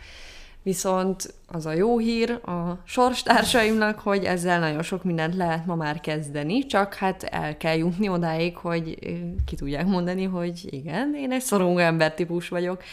[0.64, 6.00] Viszont az a jó hír a sorstársaimnak, hogy ezzel nagyon sok mindent lehet ma már
[6.00, 8.98] kezdeni, csak hát el kell jutni odáig, hogy
[9.46, 12.84] ki tudják mondani, hogy igen, én egy szorongó embertípus vagyok.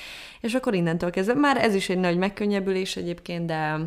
[0.40, 3.78] És akkor innentől kezdve, már ez is egy nagy megkönnyebbülés egyébként, de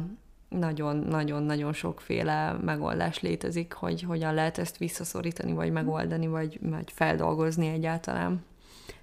[0.49, 8.43] nagyon-nagyon-nagyon sokféle megoldás létezik, hogy hogyan lehet ezt visszaszorítani, vagy megoldani, vagy, vagy feldolgozni egyáltalán.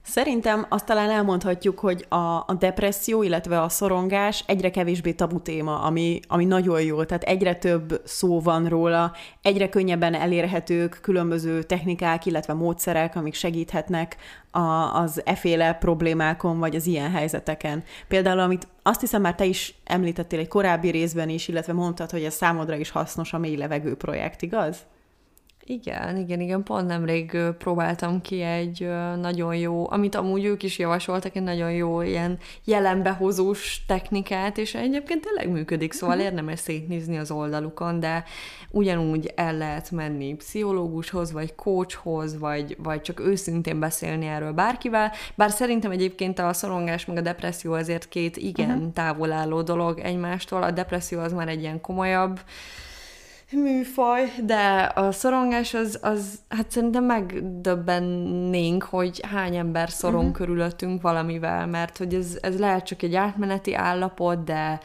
[0.09, 5.81] Szerintem azt talán elmondhatjuk, hogy a, a depresszió, illetve a szorongás egyre kevésbé tabu téma,
[5.81, 12.27] ami, ami nagyon jó, tehát egyre több szó van róla, egyre könnyebben elérhetők különböző technikák,
[12.27, 14.17] illetve módszerek, amik segíthetnek
[14.51, 14.61] a,
[15.01, 17.85] az eféle problémákon, vagy az ilyen helyzeteken.
[18.09, 22.25] Például, amit azt hiszem már te is említettél egy korábbi részben is, illetve mondtad, hogy
[22.25, 24.87] ez számodra is hasznos a mély levegő projekt, igaz?
[25.71, 26.63] Igen, igen, igen.
[26.63, 28.89] Pont nemrég próbáltam ki egy
[29.21, 35.21] nagyon jó, amit amúgy ők is javasoltak, egy nagyon jó ilyen jelenbehozós technikát, és egyébként
[35.25, 36.31] tényleg működik, szóval uh-huh.
[36.31, 38.25] érdemes szétnézni az oldalukon, de
[38.71, 45.51] ugyanúgy el lehet menni pszichológushoz, vagy coachhoz, vagy, vagy csak őszintén beszélni erről bárkivel, bár
[45.51, 48.93] szerintem egyébként a szorongás meg a depresszió azért két igen uh-huh.
[48.93, 52.41] távol álló dolog egymástól, a depresszió az már egy ilyen komolyabb,
[53.53, 60.37] műfaj, de a szorongás az, az hát szerintem megdöbbennénk, hogy hány ember szorong uh-huh.
[60.37, 64.81] körülöttünk valamivel, mert hogy ez, ez lehet csak egy átmeneti állapot, de,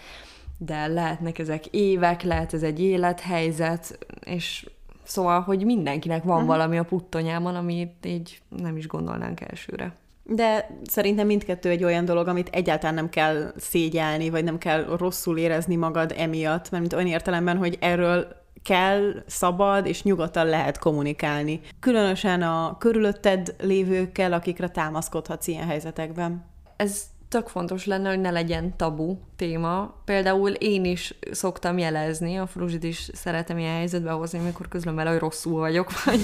[0.57, 4.65] de lehetnek ezek évek, lehet ez egy élethelyzet, és
[5.03, 6.49] szóval, hogy mindenkinek van uh-huh.
[6.49, 9.95] valami a puttonyában, amit így nem is gondolnánk elsőre.
[10.25, 15.37] De szerintem mindkettő egy olyan dolog, amit egyáltalán nem kell szégyelni, vagy nem kell rosszul
[15.37, 21.59] érezni magad emiatt, mert mint olyan értelemben, hogy erről kell, szabad és nyugodtan lehet kommunikálni.
[21.79, 26.45] Különösen a körülötted lévőkkel, akikre támaszkodhatsz ilyen helyzetekben.
[26.75, 29.93] Ez tök fontos lenne, hogy ne legyen tabu téma.
[30.05, 35.09] Például én is szoktam jelezni, a Fruzsit is szeretem ilyen helyzetbe hozni, amikor közlöm vele,
[35.09, 36.19] hogy rosszul vagyok, vagy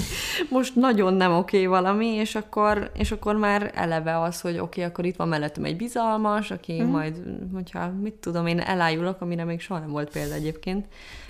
[0.49, 4.61] most nagyon nem oké okay valami, és akkor, és akkor már eleve az, hogy oké,
[4.61, 6.85] okay, akkor itt van mellettem egy bizalmas, aki mm.
[6.85, 7.21] majd,
[7.53, 10.85] hogyha mit tudom, én elájulok, amire még soha nem volt példa egyébként,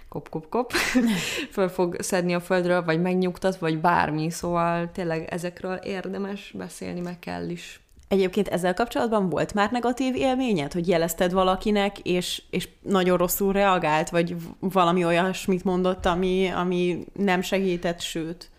[0.10, 0.72] kop, kop, kop,
[1.52, 7.20] föl fog szedni a földről, vagy megnyugtat, vagy bármi, szóval tényleg ezekről érdemes beszélni, meg
[7.20, 7.80] kell is.
[8.08, 14.10] Egyébként ezzel kapcsolatban volt már negatív élményed, hogy jelezted valakinek, és, és nagyon rosszul reagált,
[14.10, 18.50] vagy valami olyasmit mondott, ami, ami nem segített, sőt?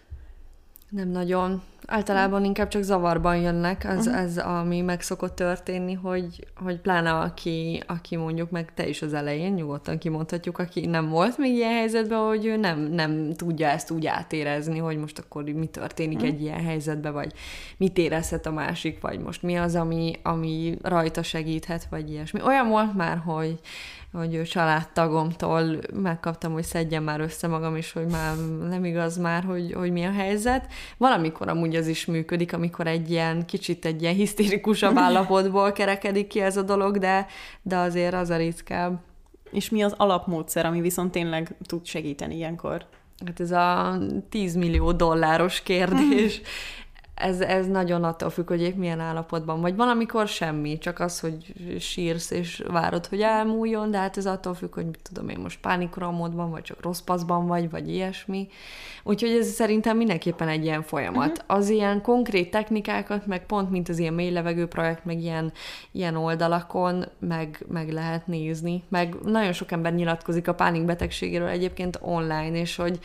[0.90, 4.22] Nem nagyon általában inkább csak zavarban jönnek, az, uh-huh.
[4.22, 9.14] ez ami meg szokott történni, hogy, hogy pláne aki, aki mondjuk meg te is az
[9.14, 13.90] elején, nyugodtan kimondhatjuk, aki nem volt még ilyen helyzetben, hogy ő nem, nem tudja ezt
[13.90, 16.33] úgy átérezni, hogy most akkor mi történik uh-huh.
[16.33, 17.33] egy ilyen helyzetben, vagy
[17.76, 22.40] mit érezhet a másik, vagy most mi az, ami, ami rajta segíthet, vagy ilyesmi.
[22.42, 23.61] Olyan volt már, hogy
[24.12, 28.37] hogy családtagomtól megkaptam, hogy szedjem már össze magam is, hogy már
[28.68, 30.66] nem igaz már, hogy, hogy mi a helyzet.
[30.96, 36.40] Valamikor amúgy az is működik, amikor egy ilyen kicsit egy ilyen hisztérikusabb állapotból kerekedik ki
[36.40, 37.27] ez a dolog, de,
[37.62, 39.01] de azért az a ritkább.
[39.51, 42.87] És mi az alapmódszer, ami viszont tényleg tud segíteni ilyenkor?
[43.27, 46.40] Hát ez a 10 millió dolláros kérdés
[47.21, 49.77] ez, ez nagyon attól függ, hogy épp milyen állapotban vagy.
[49.77, 54.55] Van, amikor semmi, csak az, hogy sírsz és várod, hogy elmúljon, de hát ez attól
[54.55, 58.49] függ, hogy mit tudom én most pánikromódban, vagy csak rossz paszban vagy, vagy ilyesmi.
[59.03, 61.31] Úgyhogy ez szerintem mindenképpen egy ilyen folyamat.
[61.31, 61.57] Uh-huh.
[61.57, 65.53] Az ilyen konkrét technikákat, meg pont mint az ilyen mély levegő projekt, meg ilyen,
[65.91, 68.83] ilyen oldalakon meg, meg lehet nézni.
[68.89, 72.99] Meg nagyon sok ember nyilatkozik a pánikbetegségéről egyébként online, és hogy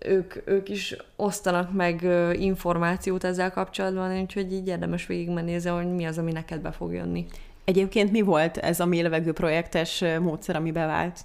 [0.00, 6.04] ők, ők is osztanak meg információt ezzel kapcsolatban, úgyhogy így érdemes végigmenni ezzel, hogy mi
[6.04, 7.26] az, ami neked be fog jönni.
[7.64, 11.20] Egyébként mi volt ez a mélevegő projektes módszer, ami bevált?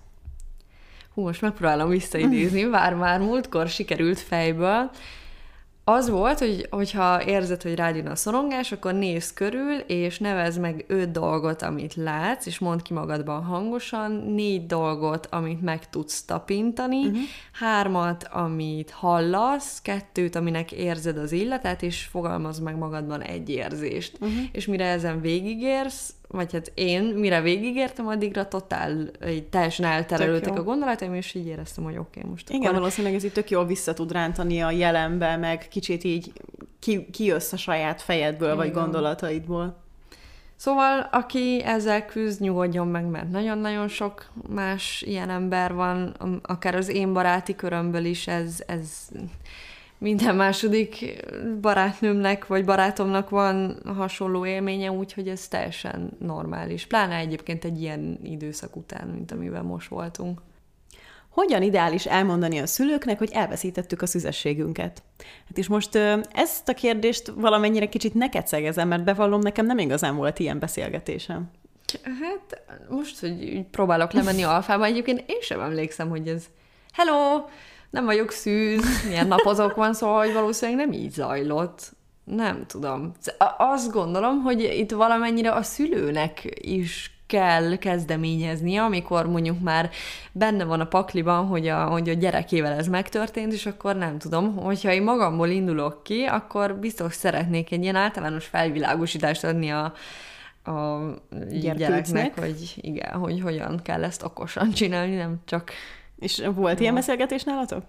[1.14, 4.90] Hú, most megpróbálom visszaidézni, bár már múltkor sikerült fejből
[5.90, 10.58] az volt, hogy, hogyha érzed, hogy rád jön a szorongás, akkor nézz körül, és nevez
[10.58, 16.24] meg öt dolgot, amit látsz, és mondd ki magadban hangosan, négy dolgot, amit meg tudsz
[16.24, 17.20] tapintani, uh-huh.
[17.52, 24.18] hármat, amit hallasz, kettőt, aminek érzed az illetet, és fogalmazd meg magadban egy érzést.
[24.22, 24.38] Uh-huh.
[24.52, 30.64] És mire ezen végigérsz, vagy hát én, mire végigértem, addigra totál, így teljesen elterelődtek a
[30.64, 32.80] gondolataim, és így éreztem, hogy oké, okay, most Igen, akkor...
[32.80, 36.32] valószínűleg ez így tök jól vissza tud rántani a jelenbe, meg kicsit így
[36.80, 38.58] ki, kijössz a saját fejedből, Igen.
[38.58, 39.78] vagy gondolataidból.
[40.56, 46.90] Szóval, aki ezzel küzd, nyugodjon meg, mert nagyon-nagyon sok más ilyen ember van, akár az
[46.90, 49.08] én baráti körömből is ez, ez
[49.98, 51.24] minden második
[51.62, 56.86] barátnőmnek vagy barátomnak van hasonló élménye, úgyhogy ez teljesen normális.
[56.86, 60.42] Pláne egyébként egy ilyen időszak után, mint amiben most voltunk.
[61.38, 65.04] Hogyan ideális elmondani a szülőknek, hogy elveszítettük a szüzességünket?
[65.48, 65.96] Hát és most
[66.32, 71.52] ezt a kérdést valamennyire kicsit neked szegezem, mert bevallom, nekem nem igazán volt ilyen beszélgetésem.
[72.04, 76.46] Hát most, hogy próbálok lemenni alfába, egyébként én sem emlékszem, hogy ez
[76.94, 77.46] hello,
[77.90, 81.92] nem vagyok szűz, milyen napozok van, szóval hogy valószínűleg nem így zajlott.
[82.24, 83.12] Nem tudom.
[83.58, 89.90] Azt gondolom, hogy itt valamennyire a szülőnek is kell kezdeményezni, amikor mondjuk már
[90.32, 94.56] benne van a pakliban, hogy a, hogy a gyerekével ez megtörtént, és akkor nem tudom,
[94.56, 99.94] hogyha én magamból indulok ki, akkor biztos szeretnék egy ilyen általános felvilágosítást adni a,
[100.72, 101.00] a
[101.50, 105.72] gyereknek, hogy igen, hogy hogyan kell ezt okosan csinálni, nem csak
[106.20, 107.84] és volt ilyen beszélgetés nálatok?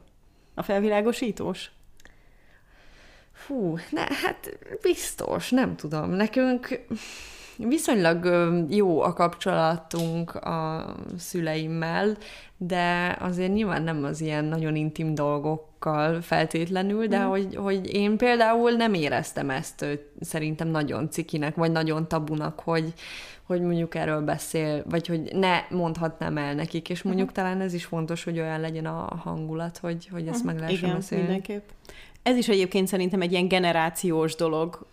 [0.54, 1.70] A felvilágosítós?
[3.32, 6.10] Fú, ne, hát biztos, nem tudom.
[6.10, 6.80] Nekünk
[7.58, 8.28] viszonylag
[8.70, 12.16] jó a kapcsolatunk a szüleimmel,
[12.56, 17.28] de azért nyilván nem az ilyen nagyon intim dolgokkal feltétlenül, de mm.
[17.28, 19.86] hogy, hogy én például nem éreztem ezt
[20.20, 22.92] szerintem nagyon cikinek, vagy nagyon tabunak, hogy,
[23.42, 27.44] hogy mondjuk erről beszél, vagy hogy ne mondhatnám el nekik, és mondjuk uh-huh.
[27.44, 30.52] talán ez is fontos, hogy olyan legyen a hangulat, hogy, hogy ezt uh-huh.
[30.52, 31.24] meg lehessen Igen, beszélni.
[31.24, 31.68] mindenképp.
[32.22, 34.86] Ez is egyébként szerintem egy ilyen generációs dolog.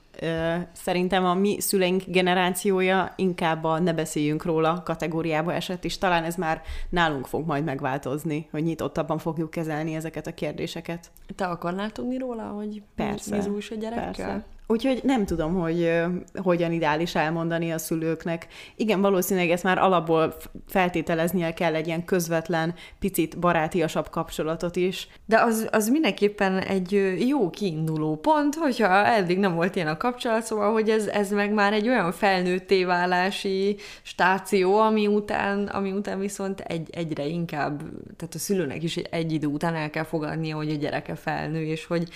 [0.72, 6.36] Szerintem a mi szüleink generációja inkább a ne beszéljünk róla kategóriába esett, és talán ez
[6.36, 11.12] már nálunk fog majd megváltozni, hogy nyitottabban fogjuk kezelni ezeket a kérdéseket.
[11.36, 14.06] Te akarnál tudni róla, hogy persze, mi a gyerekkel?
[14.06, 14.46] Persze.
[14.68, 16.02] Úgyhogy nem tudom, hogy
[16.34, 18.48] hogyan ideális elmondani a szülőknek.
[18.76, 20.36] Igen, valószínűleg ezt már alapból
[20.68, 25.08] feltételeznie kell egy ilyen közvetlen, picit barátiasabb kapcsolatot is.
[25.26, 30.44] De az, az mindenképpen egy jó kiinduló pont, hogyha eddig nem volt ilyen a kapcsolat,
[30.44, 36.20] szóval, hogy ez, ez meg már egy olyan felnőtté válási stáció, ami után, ami után
[36.20, 37.78] viszont egy, egyre inkább,
[38.18, 41.86] tehát a szülőnek is egy idő után el kell fogadnia, hogy a gyereke felnő, és
[41.86, 42.10] hogy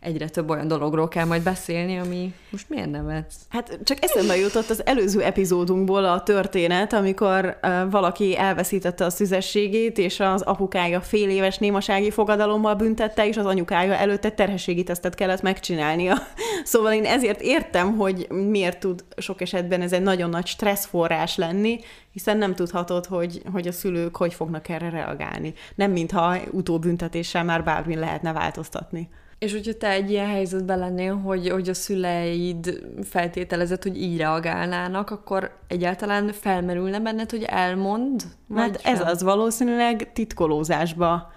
[0.00, 3.36] egyre több olyan dologról kell majd beszélni, ami most miért nevetsz?
[3.48, 7.58] Hát csak eszembe jutott az előző epizódunkból a történet, amikor
[7.90, 13.94] valaki elveszítette a szüzességét, és az apukája fél éves némasági fogadalommal büntette, és az anyukája
[13.94, 16.14] előtt egy terhességi tesztet kellett megcsinálnia.
[16.64, 21.80] Szóval én ezért értem, hogy miért tud sok esetben ez egy nagyon nagy stresszforrás lenni,
[22.12, 25.54] hiszen nem tudhatod, hogy, hogy a szülők hogy fognak erre reagálni.
[25.74, 29.08] Nem mintha utóbüntetéssel már bármi lehetne változtatni.
[29.38, 35.10] És hogyha te egy ilyen helyzetben lennél, hogy, hogy a szüleid feltételezett, hogy így reagálnának,
[35.10, 38.22] akkor egyáltalán felmerülne benned, hogy elmond?
[38.54, 41.32] Hát ez az valószínűleg titkolózásba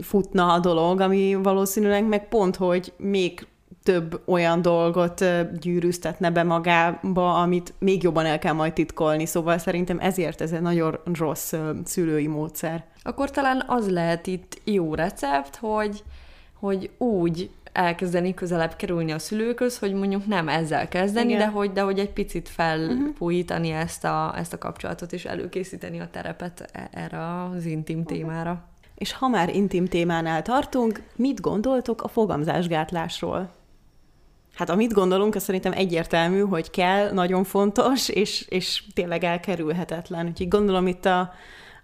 [0.00, 3.46] futna a dolog, ami valószínűleg meg pont, hogy még
[3.82, 5.24] több olyan dolgot
[5.60, 9.26] gyűrűztetne be magába, amit még jobban el kell majd titkolni.
[9.26, 11.54] Szóval szerintem ezért ez egy nagyon rossz
[11.84, 12.84] szülői módszer.
[13.02, 16.02] Akkor talán az lehet itt jó recept, hogy
[16.62, 21.80] hogy úgy elkezdeni közelebb kerülni a szülőköz, hogy mondjuk nem ezzel kezdeni, de hogy, de
[21.80, 23.82] hogy egy picit felpújítani uh-huh.
[23.82, 28.16] ezt, a, ezt a kapcsolatot, és előkészíteni a terepet e, erre az intim uh-huh.
[28.16, 28.64] témára.
[28.94, 33.50] És ha már intim témánál tartunk, mit gondoltok a fogamzásgátlásról?
[34.54, 40.26] Hát amit gondolunk, az szerintem egyértelmű, hogy kell, nagyon fontos, és, és tényleg elkerülhetetlen.
[40.26, 41.32] Úgyhogy gondolom itt a,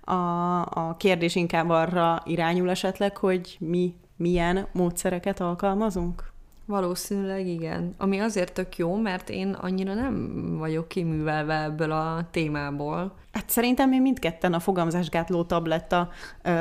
[0.00, 6.32] a, a kérdés inkább arra irányul esetleg, hogy mi milyen módszereket alkalmazunk?
[6.68, 7.94] Valószínűleg igen.
[7.98, 13.14] Ami azért tök jó, mert én annyira nem vagyok kiművelve ebből a témából.
[13.32, 16.10] Hát szerintem mi mindketten a fogamzásgátló tabletta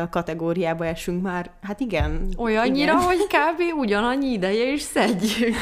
[0.10, 1.50] kategóriába esünk már.
[1.62, 2.28] Hát igen.
[2.38, 3.04] Olyannyira, igen.
[3.04, 3.62] hogy kb.
[3.84, 5.56] ugyanannyi ideje is szedjük.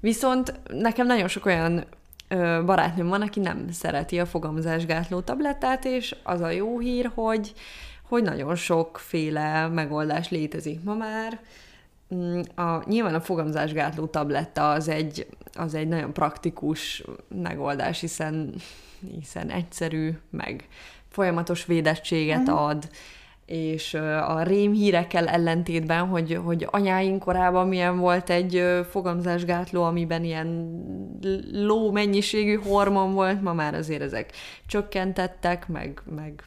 [0.00, 1.84] Viszont nekem nagyon sok olyan
[2.64, 7.52] barátnőm van, aki nem szereti a fogamzásgátló tablettát, és az a jó hír, hogy
[8.08, 11.40] hogy nagyon sokféle megoldás létezik ma már.
[12.14, 18.54] Mm, a, nyilván a fogamzásgátló tabletta az egy, az egy nagyon praktikus megoldás, hiszen,
[19.18, 20.68] hiszen egyszerű, meg
[21.08, 22.62] folyamatos védettséget uh-huh.
[22.62, 22.88] ad,
[23.46, 23.94] és
[24.26, 30.80] a rém hírekkel ellentétben, hogy, hogy anyáink korában milyen volt egy fogamzásgátló, amiben ilyen
[31.52, 34.32] ló mennyiségű hormon volt, ma már azért ezek
[34.66, 36.44] csökkentettek, meg, meg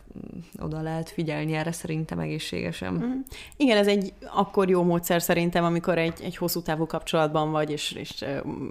[0.59, 2.93] oda lehet figyelni erre szerintem egészségesen.
[2.93, 3.19] Mm.
[3.57, 7.91] Igen, ez egy akkor jó módszer szerintem, amikor egy, egy hosszú távú kapcsolatban vagy, és,
[7.91, 8.25] és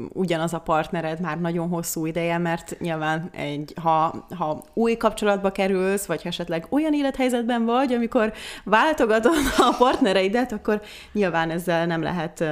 [0.08, 6.06] ugyanaz a partnered már nagyon hosszú ideje, mert nyilván egy, ha, ha új kapcsolatba kerülsz,
[6.06, 8.32] vagy esetleg olyan élethelyzetben vagy, amikor
[8.64, 10.82] váltogatod a partnereidet, akkor
[11.12, 12.44] nyilván ezzel nem lehet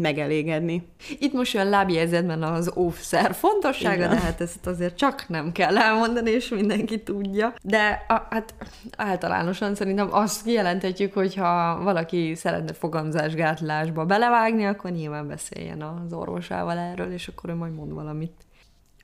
[0.00, 0.88] megelégedni.
[1.18, 4.10] Itt most olyan lábjegyzetben az óvszer fontossága, Igen.
[4.10, 7.54] de hát ezt azért csak nem kell elmondani, és mindenki tudja.
[7.62, 8.54] De a, hát
[8.96, 16.78] általánosan szerintem azt kijelenthetjük, hogy ha valaki szeretne fogamzásgátlásba belevágni, akkor nyilván beszéljen az orvosával
[16.78, 18.32] erről, és akkor ő majd mond valamit.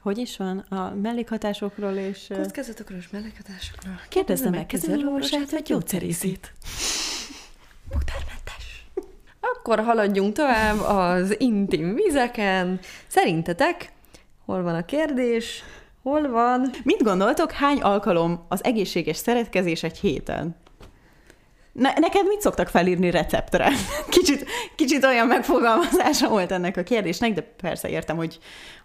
[0.01, 0.59] Hogy is van?
[0.59, 2.27] A mellékhatásokról és...
[2.35, 4.01] Kockázatokról és mellékhatásokról.
[4.09, 6.53] Kérdezze meg kezelőorvosát vagy gyógyszerészét.
[7.89, 8.87] Bogdármentes.
[9.41, 12.81] Akkor haladjunk tovább az intim vizeken.
[13.07, 13.93] Szerintetek
[14.45, 15.63] hol van a kérdés?
[16.05, 16.71] Hol van?
[16.83, 20.57] Mit gondoltok, hány alkalom az egészséges szeretkezés egy héten?
[21.73, 23.71] Ne, neked mit szoktak felírni receptre?
[24.09, 24.47] Kicsit,
[24.77, 28.39] kicsit olyan megfogalmazása volt ennek a kérdésnek, de persze értem, hogy,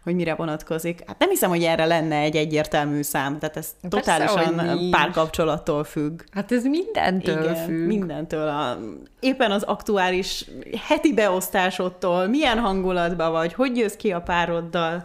[0.09, 1.03] hogy mire vonatkozik.
[1.07, 6.21] Hát nem hiszem, hogy erre lenne egy egyértelmű szám, tehát ez persze, totálisan párkapcsolattól függ.
[6.31, 7.87] Hát ez mindentől Igen, függ.
[7.87, 8.47] mindentől.
[8.47, 8.77] A,
[9.19, 10.45] éppen az aktuális
[10.87, 15.03] heti beosztásodtól, milyen hangulatban vagy, hogy jössz ki a pároddal,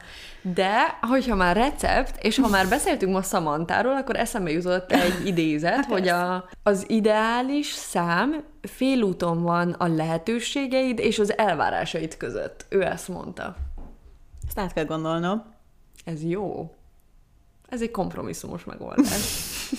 [0.54, 5.74] de, hogyha már recept, és ha már beszéltünk ma Samantáról, akkor eszembe jutott egy idézet,
[5.74, 12.66] hát hogy a, az ideális szám félúton van a lehetőségeid és az elvárásaid között.
[12.68, 13.56] Ő ezt mondta.
[14.56, 15.44] Ezt át kell gondolnom.
[16.04, 16.74] Ez jó.
[17.68, 19.08] Ez egy kompromisszumos megoldás.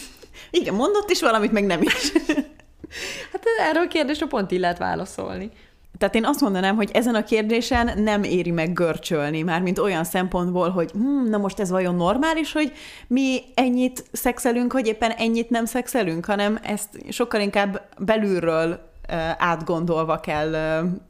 [0.51, 2.11] Igen, mondott is valamit, meg nem is.
[3.32, 5.51] hát erről a kérdésre pont így lehet válaszolni.
[5.97, 10.03] Tehát én azt mondanám, hogy ezen a kérdésen nem éri meg görcsölni, már mint olyan
[10.03, 12.71] szempontból, hogy hm, na most ez vajon normális, hogy
[13.07, 18.93] mi ennyit szexelünk, hogy éppen ennyit nem szexelünk, hanem ezt sokkal inkább belülről
[19.38, 20.56] átgondolva kell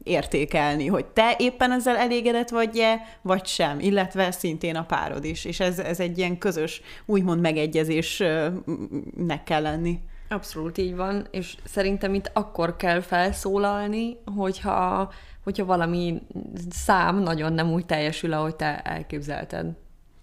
[0.02, 5.60] értékelni, hogy te éppen ezzel elégedett vagy-e, vagy sem, illetve szintén a párod is, és
[5.60, 10.00] ez, ez egy ilyen közös, úgymond megegyezésnek kell lenni.
[10.28, 15.12] Abszolút így van, és szerintem itt akkor kell felszólalni, hogyha,
[15.44, 16.22] hogyha valami
[16.70, 19.66] szám nagyon nem úgy teljesül, ahogy te elképzelted.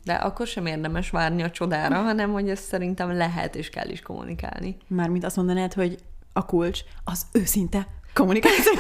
[0.06, 4.02] De akkor sem érdemes várni a csodára, hanem hogy ezt szerintem lehet és kell is
[4.02, 4.78] kommunikálni.
[4.88, 5.98] Mármint azt mondanád, hogy
[6.34, 8.74] a kulcs az őszinte kommunikáció.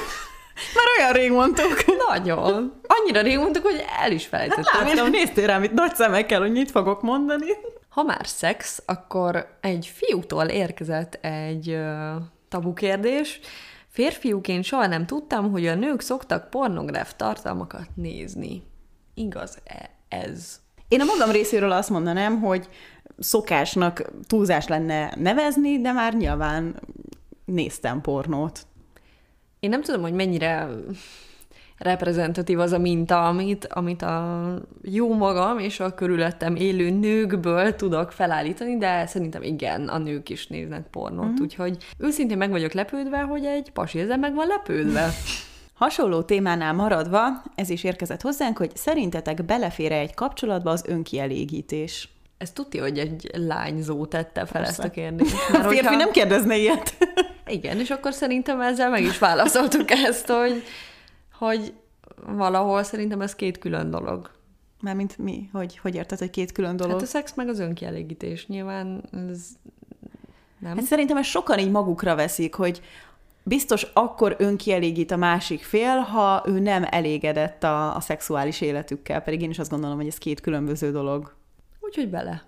[0.76, 1.86] Már olyan rég mondtuk.
[2.10, 2.74] Nagyon.
[2.88, 4.86] Annyira rég mondtuk, hogy el is felejtettem.
[4.86, 7.52] Hát, néztél rám itt nagy szemekkel, hogy mit fogok mondani.
[7.90, 13.40] Ha már szex, akkor egy fiútól érkezett egy uh, tabu kérdés.
[13.88, 18.64] Férfiúként soha nem tudtam, hogy a nők szoktak pornográf tartalmakat nézni.
[19.14, 20.60] Igaz-e ez?
[20.88, 22.68] Én a magam részéről azt mondanám, hogy
[23.20, 26.80] szokásnak túlzás lenne nevezni, de már nyilván
[27.46, 28.68] néztem pornót.
[29.60, 30.68] Én nem tudom, hogy mennyire
[31.78, 34.46] reprezentatív az a minta, amit, amit a
[34.82, 40.48] jó magam és a körülöttem élő nőkből tudok felállítani, de szerintem igen, a nők is
[40.48, 41.42] néznek pornót, mm.
[41.42, 45.10] úgyhogy őszintén meg vagyok lepődve, hogy egy pasi ezen meg van lepődve.
[45.74, 52.10] Hasonló témánál maradva, ez is érkezett hozzánk, hogy szerintetek belefér-e egy kapcsolatba az önkielégítés?
[52.38, 54.70] Ez tudja, hogy egy lányzó tette fel Persze.
[54.70, 55.36] ezt a kérdést.
[55.52, 56.00] Mert a férfi hogyha...
[56.00, 56.98] nem kérdezne ilyet.
[57.54, 60.64] Igen, és akkor szerintem ezzel meg is válaszoltuk ezt, hogy
[61.38, 61.74] hogy
[62.26, 64.32] valahol szerintem ez két külön dolog.
[64.82, 65.50] Mármint mi?
[65.54, 66.94] Hogy, hogy érted, hogy két külön dolog?
[66.94, 68.48] Hát a szex meg az önkielégítés.
[68.48, 69.48] Nyilván ez
[70.60, 70.76] nem.
[70.76, 72.82] Hát szerintem ezt sokan így magukra veszik, hogy
[73.44, 79.42] biztos akkor önkielégít a másik fél, ha ő nem elégedett a, a szexuális életükkel, pedig
[79.42, 81.34] én is azt gondolom, hogy ez két különböző dolog.
[81.80, 82.44] Úgyhogy bele.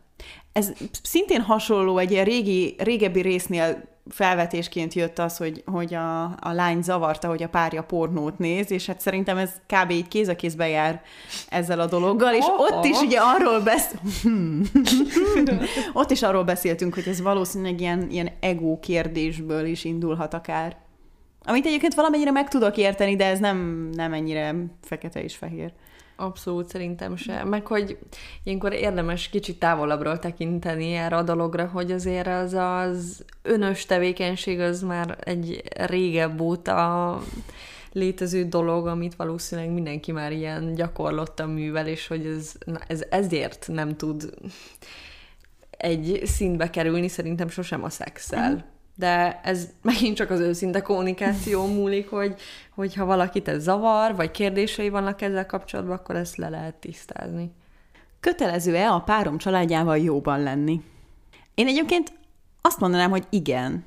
[0.51, 0.72] Ez
[1.03, 6.82] szintén hasonló, egy ilyen régi, régebbi résznél felvetésként jött az, hogy, hogy a, a lány
[6.82, 9.91] zavarta, hogy a párja pornót néz, és hát szerintem ez kb.
[9.91, 11.01] így kéz a kézbe jár
[11.49, 13.95] ezzel a dologgal, és oh, ott is ugye arról besz...
[15.93, 20.78] ott is arról beszéltünk, hogy ez valószínűleg ilyen, ilyen ego kérdésből is indulhat akár.
[21.43, 25.74] Amit egyébként valamennyire meg tudok érteni, de ez nem, nem ennyire fekete és fehér.
[26.16, 27.43] Abszolút, szerintem se.
[27.43, 27.97] Meg, hogy
[28.43, 34.82] ilyenkor érdemes kicsit távolabbról tekinteni erre a dologra, hogy azért az az önös tevékenység az
[34.82, 37.22] már egy régebb óta
[37.91, 42.53] létező dolog, amit valószínűleg mindenki már ilyen gyakorlottan művel, és hogy ez,
[42.88, 44.34] ez ezért nem tud
[45.70, 48.75] egy szintbe kerülni, szerintem sosem a szexel.
[48.96, 52.36] De ez megint csak az őszinte kommunikáció múlik, hogy,
[52.70, 57.52] hogyha valakit ez zavar, vagy kérdései vannak ezzel kapcsolatban, akkor ezt le lehet tisztázni.
[58.20, 60.82] Kötelező-e a párom családjával jóban lenni?
[61.56, 62.14] Én egyébként
[62.62, 63.84] azt mondanám, hogy igen.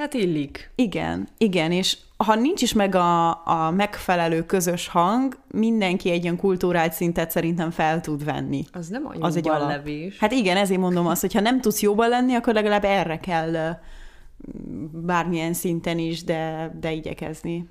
[0.00, 0.70] Hát illik.
[0.74, 6.36] Igen, igen, és ha nincs is meg a, a megfelelő közös hang, mindenki egy ilyen
[6.36, 8.64] kultúrált szintet szerintem fel tud venni.
[8.72, 10.18] Az nem a az egy levés.
[10.18, 13.78] Hát igen, ezért mondom azt, hogy ha nem tudsz jóban lenni, akkor legalább erre kell
[14.92, 17.68] bármilyen szinten is, de, de igyekezni.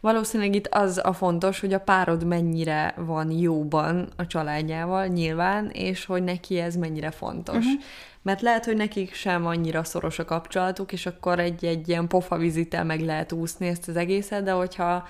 [0.00, 6.04] Valószínűleg itt az a fontos, hogy a párod mennyire van jóban a családjával, nyilván, és
[6.04, 7.56] hogy neki ez mennyire fontos.
[7.56, 7.82] Uh-huh.
[8.22, 12.84] Mert lehet, hogy nekik sem annyira szoros a kapcsolatuk, és akkor egy-egy ilyen pofa vizitel
[12.84, 15.06] meg lehet úszni ezt az egészet, de hogyha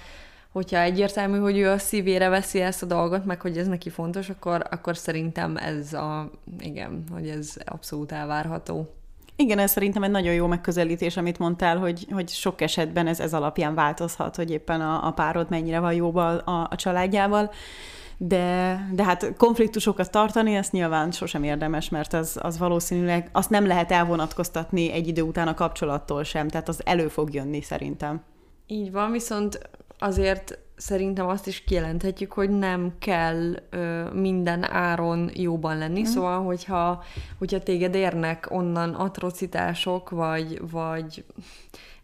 [0.54, 4.28] hogyha egyértelmű, hogy ő a szívére veszi ezt a dolgot, meg hogy ez neki fontos,
[4.28, 8.94] akkor, akkor szerintem ez a, igen, hogy ez abszolút elvárható.
[9.36, 13.34] Igen, ez szerintem egy nagyon jó megközelítés, amit mondtál, hogy, hogy sok esetben ez, ez
[13.34, 17.50] alapján változhat, hogy éppen a, a párod mennyire van jóban a, a családjával.
[18.18, 23.66] de, de hát konfliktusokat tartani, ezt nyilván sosem érdemes, mert az, az valószínűleg, azt nem
[23.66, 28.22] lehet elvonatkoztatni egy idő után a kapcsolattól sem, tehát az elő fog jönni szerintem.
[28.66, 29.68] Így van, viszont
[29.98, 36.04] azért szerintem azt is kijelenthetjük, hogy nem kell ö, minden áron jóban lenni, mm.
[36.04, 37.02] szóval hogyha,
[37.38, 41.24] hogyha téged érnek onnan atrocitások, vagy, vagy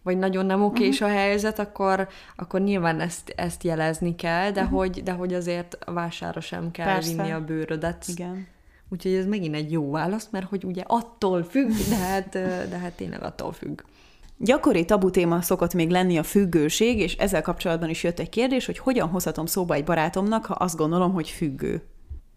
[0.03, 1.17] vagy nagyon nem okés uh-huh.
[1.17, 4.79] a helyzet, akkor, akkor nyilván ezt, ezt jelezni kell, de, uh-huh.
[4.79, 7.15] hogy, de hogy azért vására sem kell Persze.
[7.15, 8.05] vinni a bőrödet.
[8.07, 8.47] Igen.
[8.89, 12.31] Úgyhogy ez megint egy jó válasz, mert hogy ugye attól függ, de hát,
[12.69, 13.81] de hát tényleg attól függ.
[14.43, 18.67] Gyakori tabu téma szokott még lenni a függőség, és ezzel kapcsolatban is jött egy kérdés,
[18.67, 21.83] hogy hogyan hozhatom szóba egy barátomnak, ha azt gondolom, hogy függő.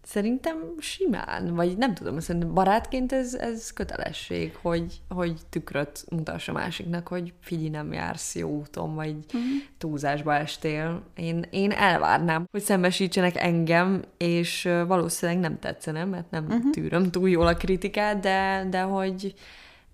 [0.02, 6.52] Szerintem simán, vagy nem tudom, szerintem barátként ez, ez kötelesség, hogy, hogy tükröt mutass a
[6.52, 9.42] másiknak, hogy figyelj, nem jársz jó úton, vagy uh-huh.
[9.78, 11.02] túlzásba estél.
[11.16, 16.70] Én, én elvárnám, hogy szembesítsenek engem, és valószínűleg nem tetszene, mert nem uh-huh.
[16.70, 19.34] tűröm túl jól a kritikát, de, de hogy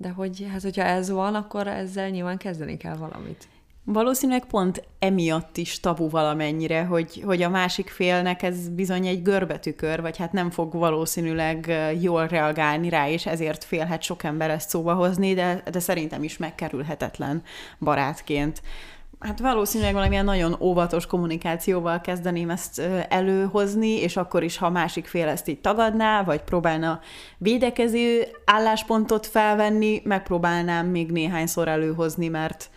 [0.01, 3.49] de hogy hát, hogyha ez van, akkor ezzel nyilván kezdeni kell valamit.
[3.85, 10.01] Valószínűleg pont emiatt is tabu valamennyire, hogy, hogy a másik félnek ez bizony egy görbetükör,
[10.01, 14.95] vagy hát nem fog valószínűleg jól reagálni rá, és ezért félhet sok ember ezt szóba
[14.95, 17.43] hozni, de, de szerintem is megkerülhetetlen
[17.79, 18.63] barátként.
[19.21, 25.29] Hát valószínűleg valamilyen nagyon óvatos kommunikációval kezdeném ezt előhozni, és akkor is, ha másik fél
[25.29, 27.01] ezt így tagadná, vagy próbálna
[27.39, 32.71] védekező álláspontot felvenni, megpróbálnám még néhányszor előhozni, mert,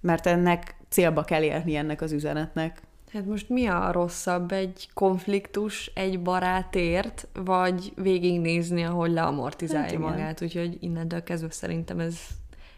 [0.00, 2.80] mert ennek célba kell érni ennek az üzenetnek.
[3.12, 4.52] Hát most mi a rosszabb?
[4.52, 10.42] Egy konfliktus egy barátért, vagy végignézni, ahogy leamortizálja hát magát?
[10.42, 12.18] Úgyhogy innentől kezdve szerintem ez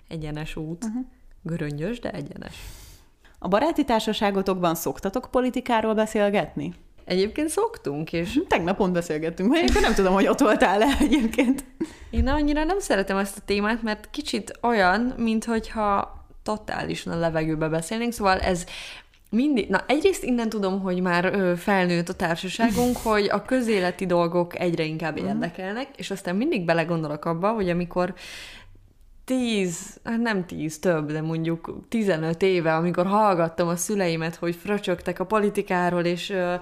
[0.08, 0.84] egyenes út.
[0.84, 1.04] Uh-huh.
[1.42, 2.54] Göröngyös, de egyenes.
[3.42, 6.74] A baráti társaságotokban szoktatok politikáról beszélgetni?
[7.04, 8.34] Egyébként szoktunk, és...
[8.34, 11.64] Hm, tegnap pont beszélgettünk, mert nem tudom, hogy ott voltál-e egyébként.
[12.10, 18.12] Én annyira nem szeretem ezt a témát, mert kicsit olyan, mintha totálisan a levegőbe beszélnénk,
[18.12, 18.64] szóval ez
[19.30, 24.84] mindig, na egyrészt innen tudom, hogy már felnőtt a társaságunk, hogy a közéleti dolgok egyre
[24.84, 25.26] inkább mhm.
[25.26, 28.14] érdekelnek, és aztán mindig belegondolok abba, hogy amikor
[29.30, 35.20] tíz, hát nem tíz, több, de mondjuk 15 éve, amikor hallgattam a szüleimet, hogy fröcsögtek
[35.20, 36.54] a politikáról, és ö,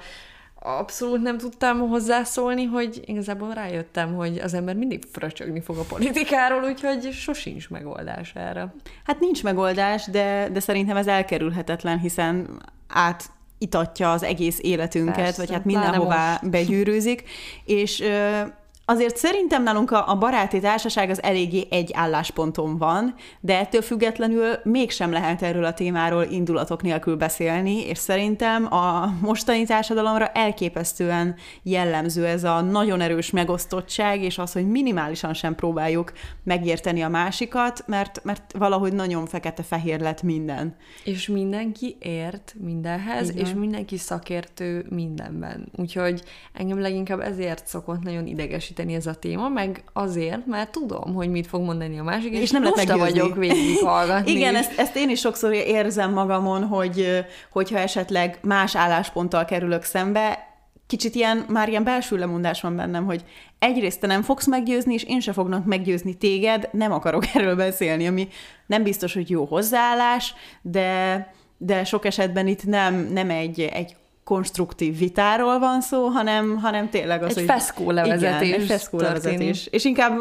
[0.55, 6.63] abszolút nem tudtam hozzászólni, hogy igazából rájöttem, hogy az ember mindig fröcsögni fog a politikáról,
[6.63, 8.75] úgyhogy sosincs megoldás erre.
[9.05, 15.41] Hát nincs megoldás, de, de szerintem ez elkerülhetetlen, hiszen át itatja az egész életünket, Persze,
[15.41, 17.23] vagy hát mindenhová begyűrűzik,
[17.65, 18.43] és ö,
[18.91, 24.55] Azért szerintem nálunk a, a baráti társaság az eléggé egy állásponton van, de ettől függetlenül
[24.65, 32.27] mégsem lehet erről a témáról indulatok nélkül beszélni, és szerintem a mostani társadalomra elképesztően jellemző
[32.27, 36.13] ez a nagyon erős megosztottság, és az, hogy minimálisan sem próbáljuk
[36.45, 40.77] megérteni a másikat, mert, mert valahogy nagyon fekete-fehér lett minden.
[41.05, 43.45] És mindenki ért mindenhez, Igen.
[43.45, 45.69] és mindenki szakértő mindenben.
[45.77, 46.23] Úgyhogy
[46.53, 51.31] engem leginkább ezért szokott nagyon idegesíteni segíteni ez a téma, meg azért, mert tudom, hogy
[51.31, 53.39] mit fog mondani a másik, és, és nem lehet vagyok
[53.85, 54.31] hallgatni.
[54.37, 60.47] Igen, ezt, ezt én is sokszor érzem magamon, hogy hogyha esetleg más állásponttal kerülök szembe,
[60.87, 63.25] kicsit ilyen, már ilyen belső lemondás van bennem, hogy
[63.59, 68.07] egyrészt te nem fogsz meggyőzni, és én se fognak meggyőzni téged, nem akarok erről beszélni,
[68.07, 68.29] ami
[68.67, 73.97] nem biztos, hogy jó hozzáállás, de, de sok esetben itt nem, nem egy, egy
[74.29, 77.45] konstruktív vitáról van szó, hanem, hanem tényleg az, egy hogy...
[77.45, 78.49] Feszkó levezetés.
[78.49, 79.67] Igen, egy feszkó levezetés.
[79.67, 80.13] És inkább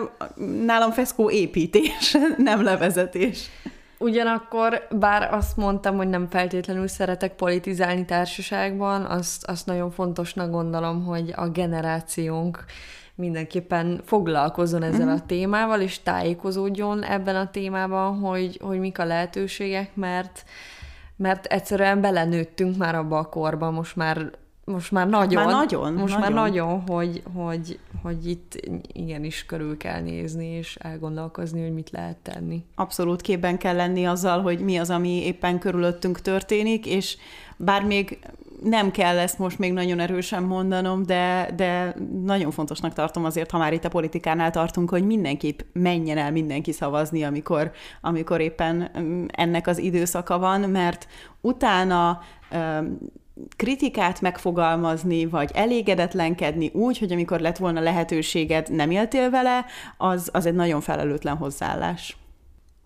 [0.66, 3.50] nálam feszkó építés, nem levezetés.
[3.98, 11.06] Ugyanakkor, bár azt mondtam, hogy nem feltétlenül szeretek politizálni társaságban, azt, azt nagyon fontosnak gondolom,
[11.06, 12.66] hogy a generációnk
[13.16, 19.96] mindenképpen foglalkozzon ezzel a témával, és tájékozódjon ebben a témában, hogy, hogy mik a lehetőségek,
[19.96, 20.44] mert
[21.18, 24.32] mert egyszerűen belenőttünk már abba a korba, most már
[24.72, 26.34] most már nagyon, már nagyon most nagyon.
[26.34, 32.18] már nagyon, hogy, hogy, hogy itt igenis körül kell nézni, és elgondolkozni, hogy mit lehet
[32.18, 32.66] tenni.
[32.76, 37.18] Abszolút képben kell lenni azzal, hogy mi az, ami éppen körülöttünk történik, és
[37.58, 38.20] bár még
[38.64, 43.58] nem kell ezt most még nagyon erősen mondanom, de, de nagyon fontosnak tartom azért, ha
[43.58, 49.26] már itt a politikánál tartunk, hogy mindenképp menjen el mindenki szavazni, amikor, amikor éppen mm,
[49.28, 51.08] ennek az időszaka van, mert
[51.42, 52.20] utána
[53.56, 59.66] kritikát megfogalmazni, vagy elégedetlenkedni úgy, hogy amikor lett volna lehetőséged, nem éltél vele,
[59.98, 62.18] az, az egy nagyon felelőtlen hozzáállás.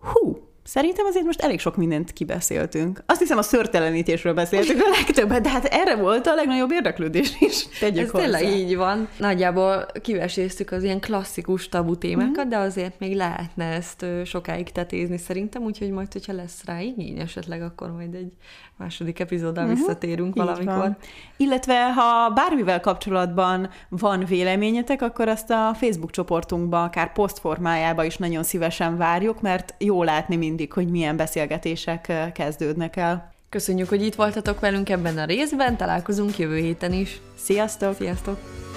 [0.00, 3.02] Hú, Szerintem azért most elég sok mindent kibeszéltünk.
[3.06, 7.68] Azt hiszem a szörtelenítésről beszéltünk a legtöbbet, de hát erre volt a legnagyobb érdeklődés is.
[7.80, 8.24] Tegyük Ez hozzá.
[8.24, 9.08] tényleg így van.
[9.18, 12.48] Nagyjából kiveséztük az ilyen klasszikus tabu témákat, mm-hmm.
[12.48, 17.62] de azért még lehetne ezt sokáig tetézni szerintem, úgyhogy majd, hogyha lesz rá igény esetleg,
[17.62, 18.32] akkor majd egy
[18.76, 19.78] második epizóddal uh-huh.
[19.78, 20.76] visszatérünk Így valamikor.
[20.76, 20.96] Van.
[21.36, 28.16] Illetve, ha bármivel kapcsolatban van véleményetek, akkor azt a Facebook csoportunkba, akár poszt formájába is
[28.16, 33.32] nagyon szívesen várjuk, mert jó látni mindig, hogy milyen beszélgetések kezdődnek el.
[33.48, 37.20] Köszönjük, hogy itt voltatok velünk ebben a részben, találkozunk jövő héten is.
[37.36, 37.94] Sziasztok!
[37.96, 38.71] Sziasztok!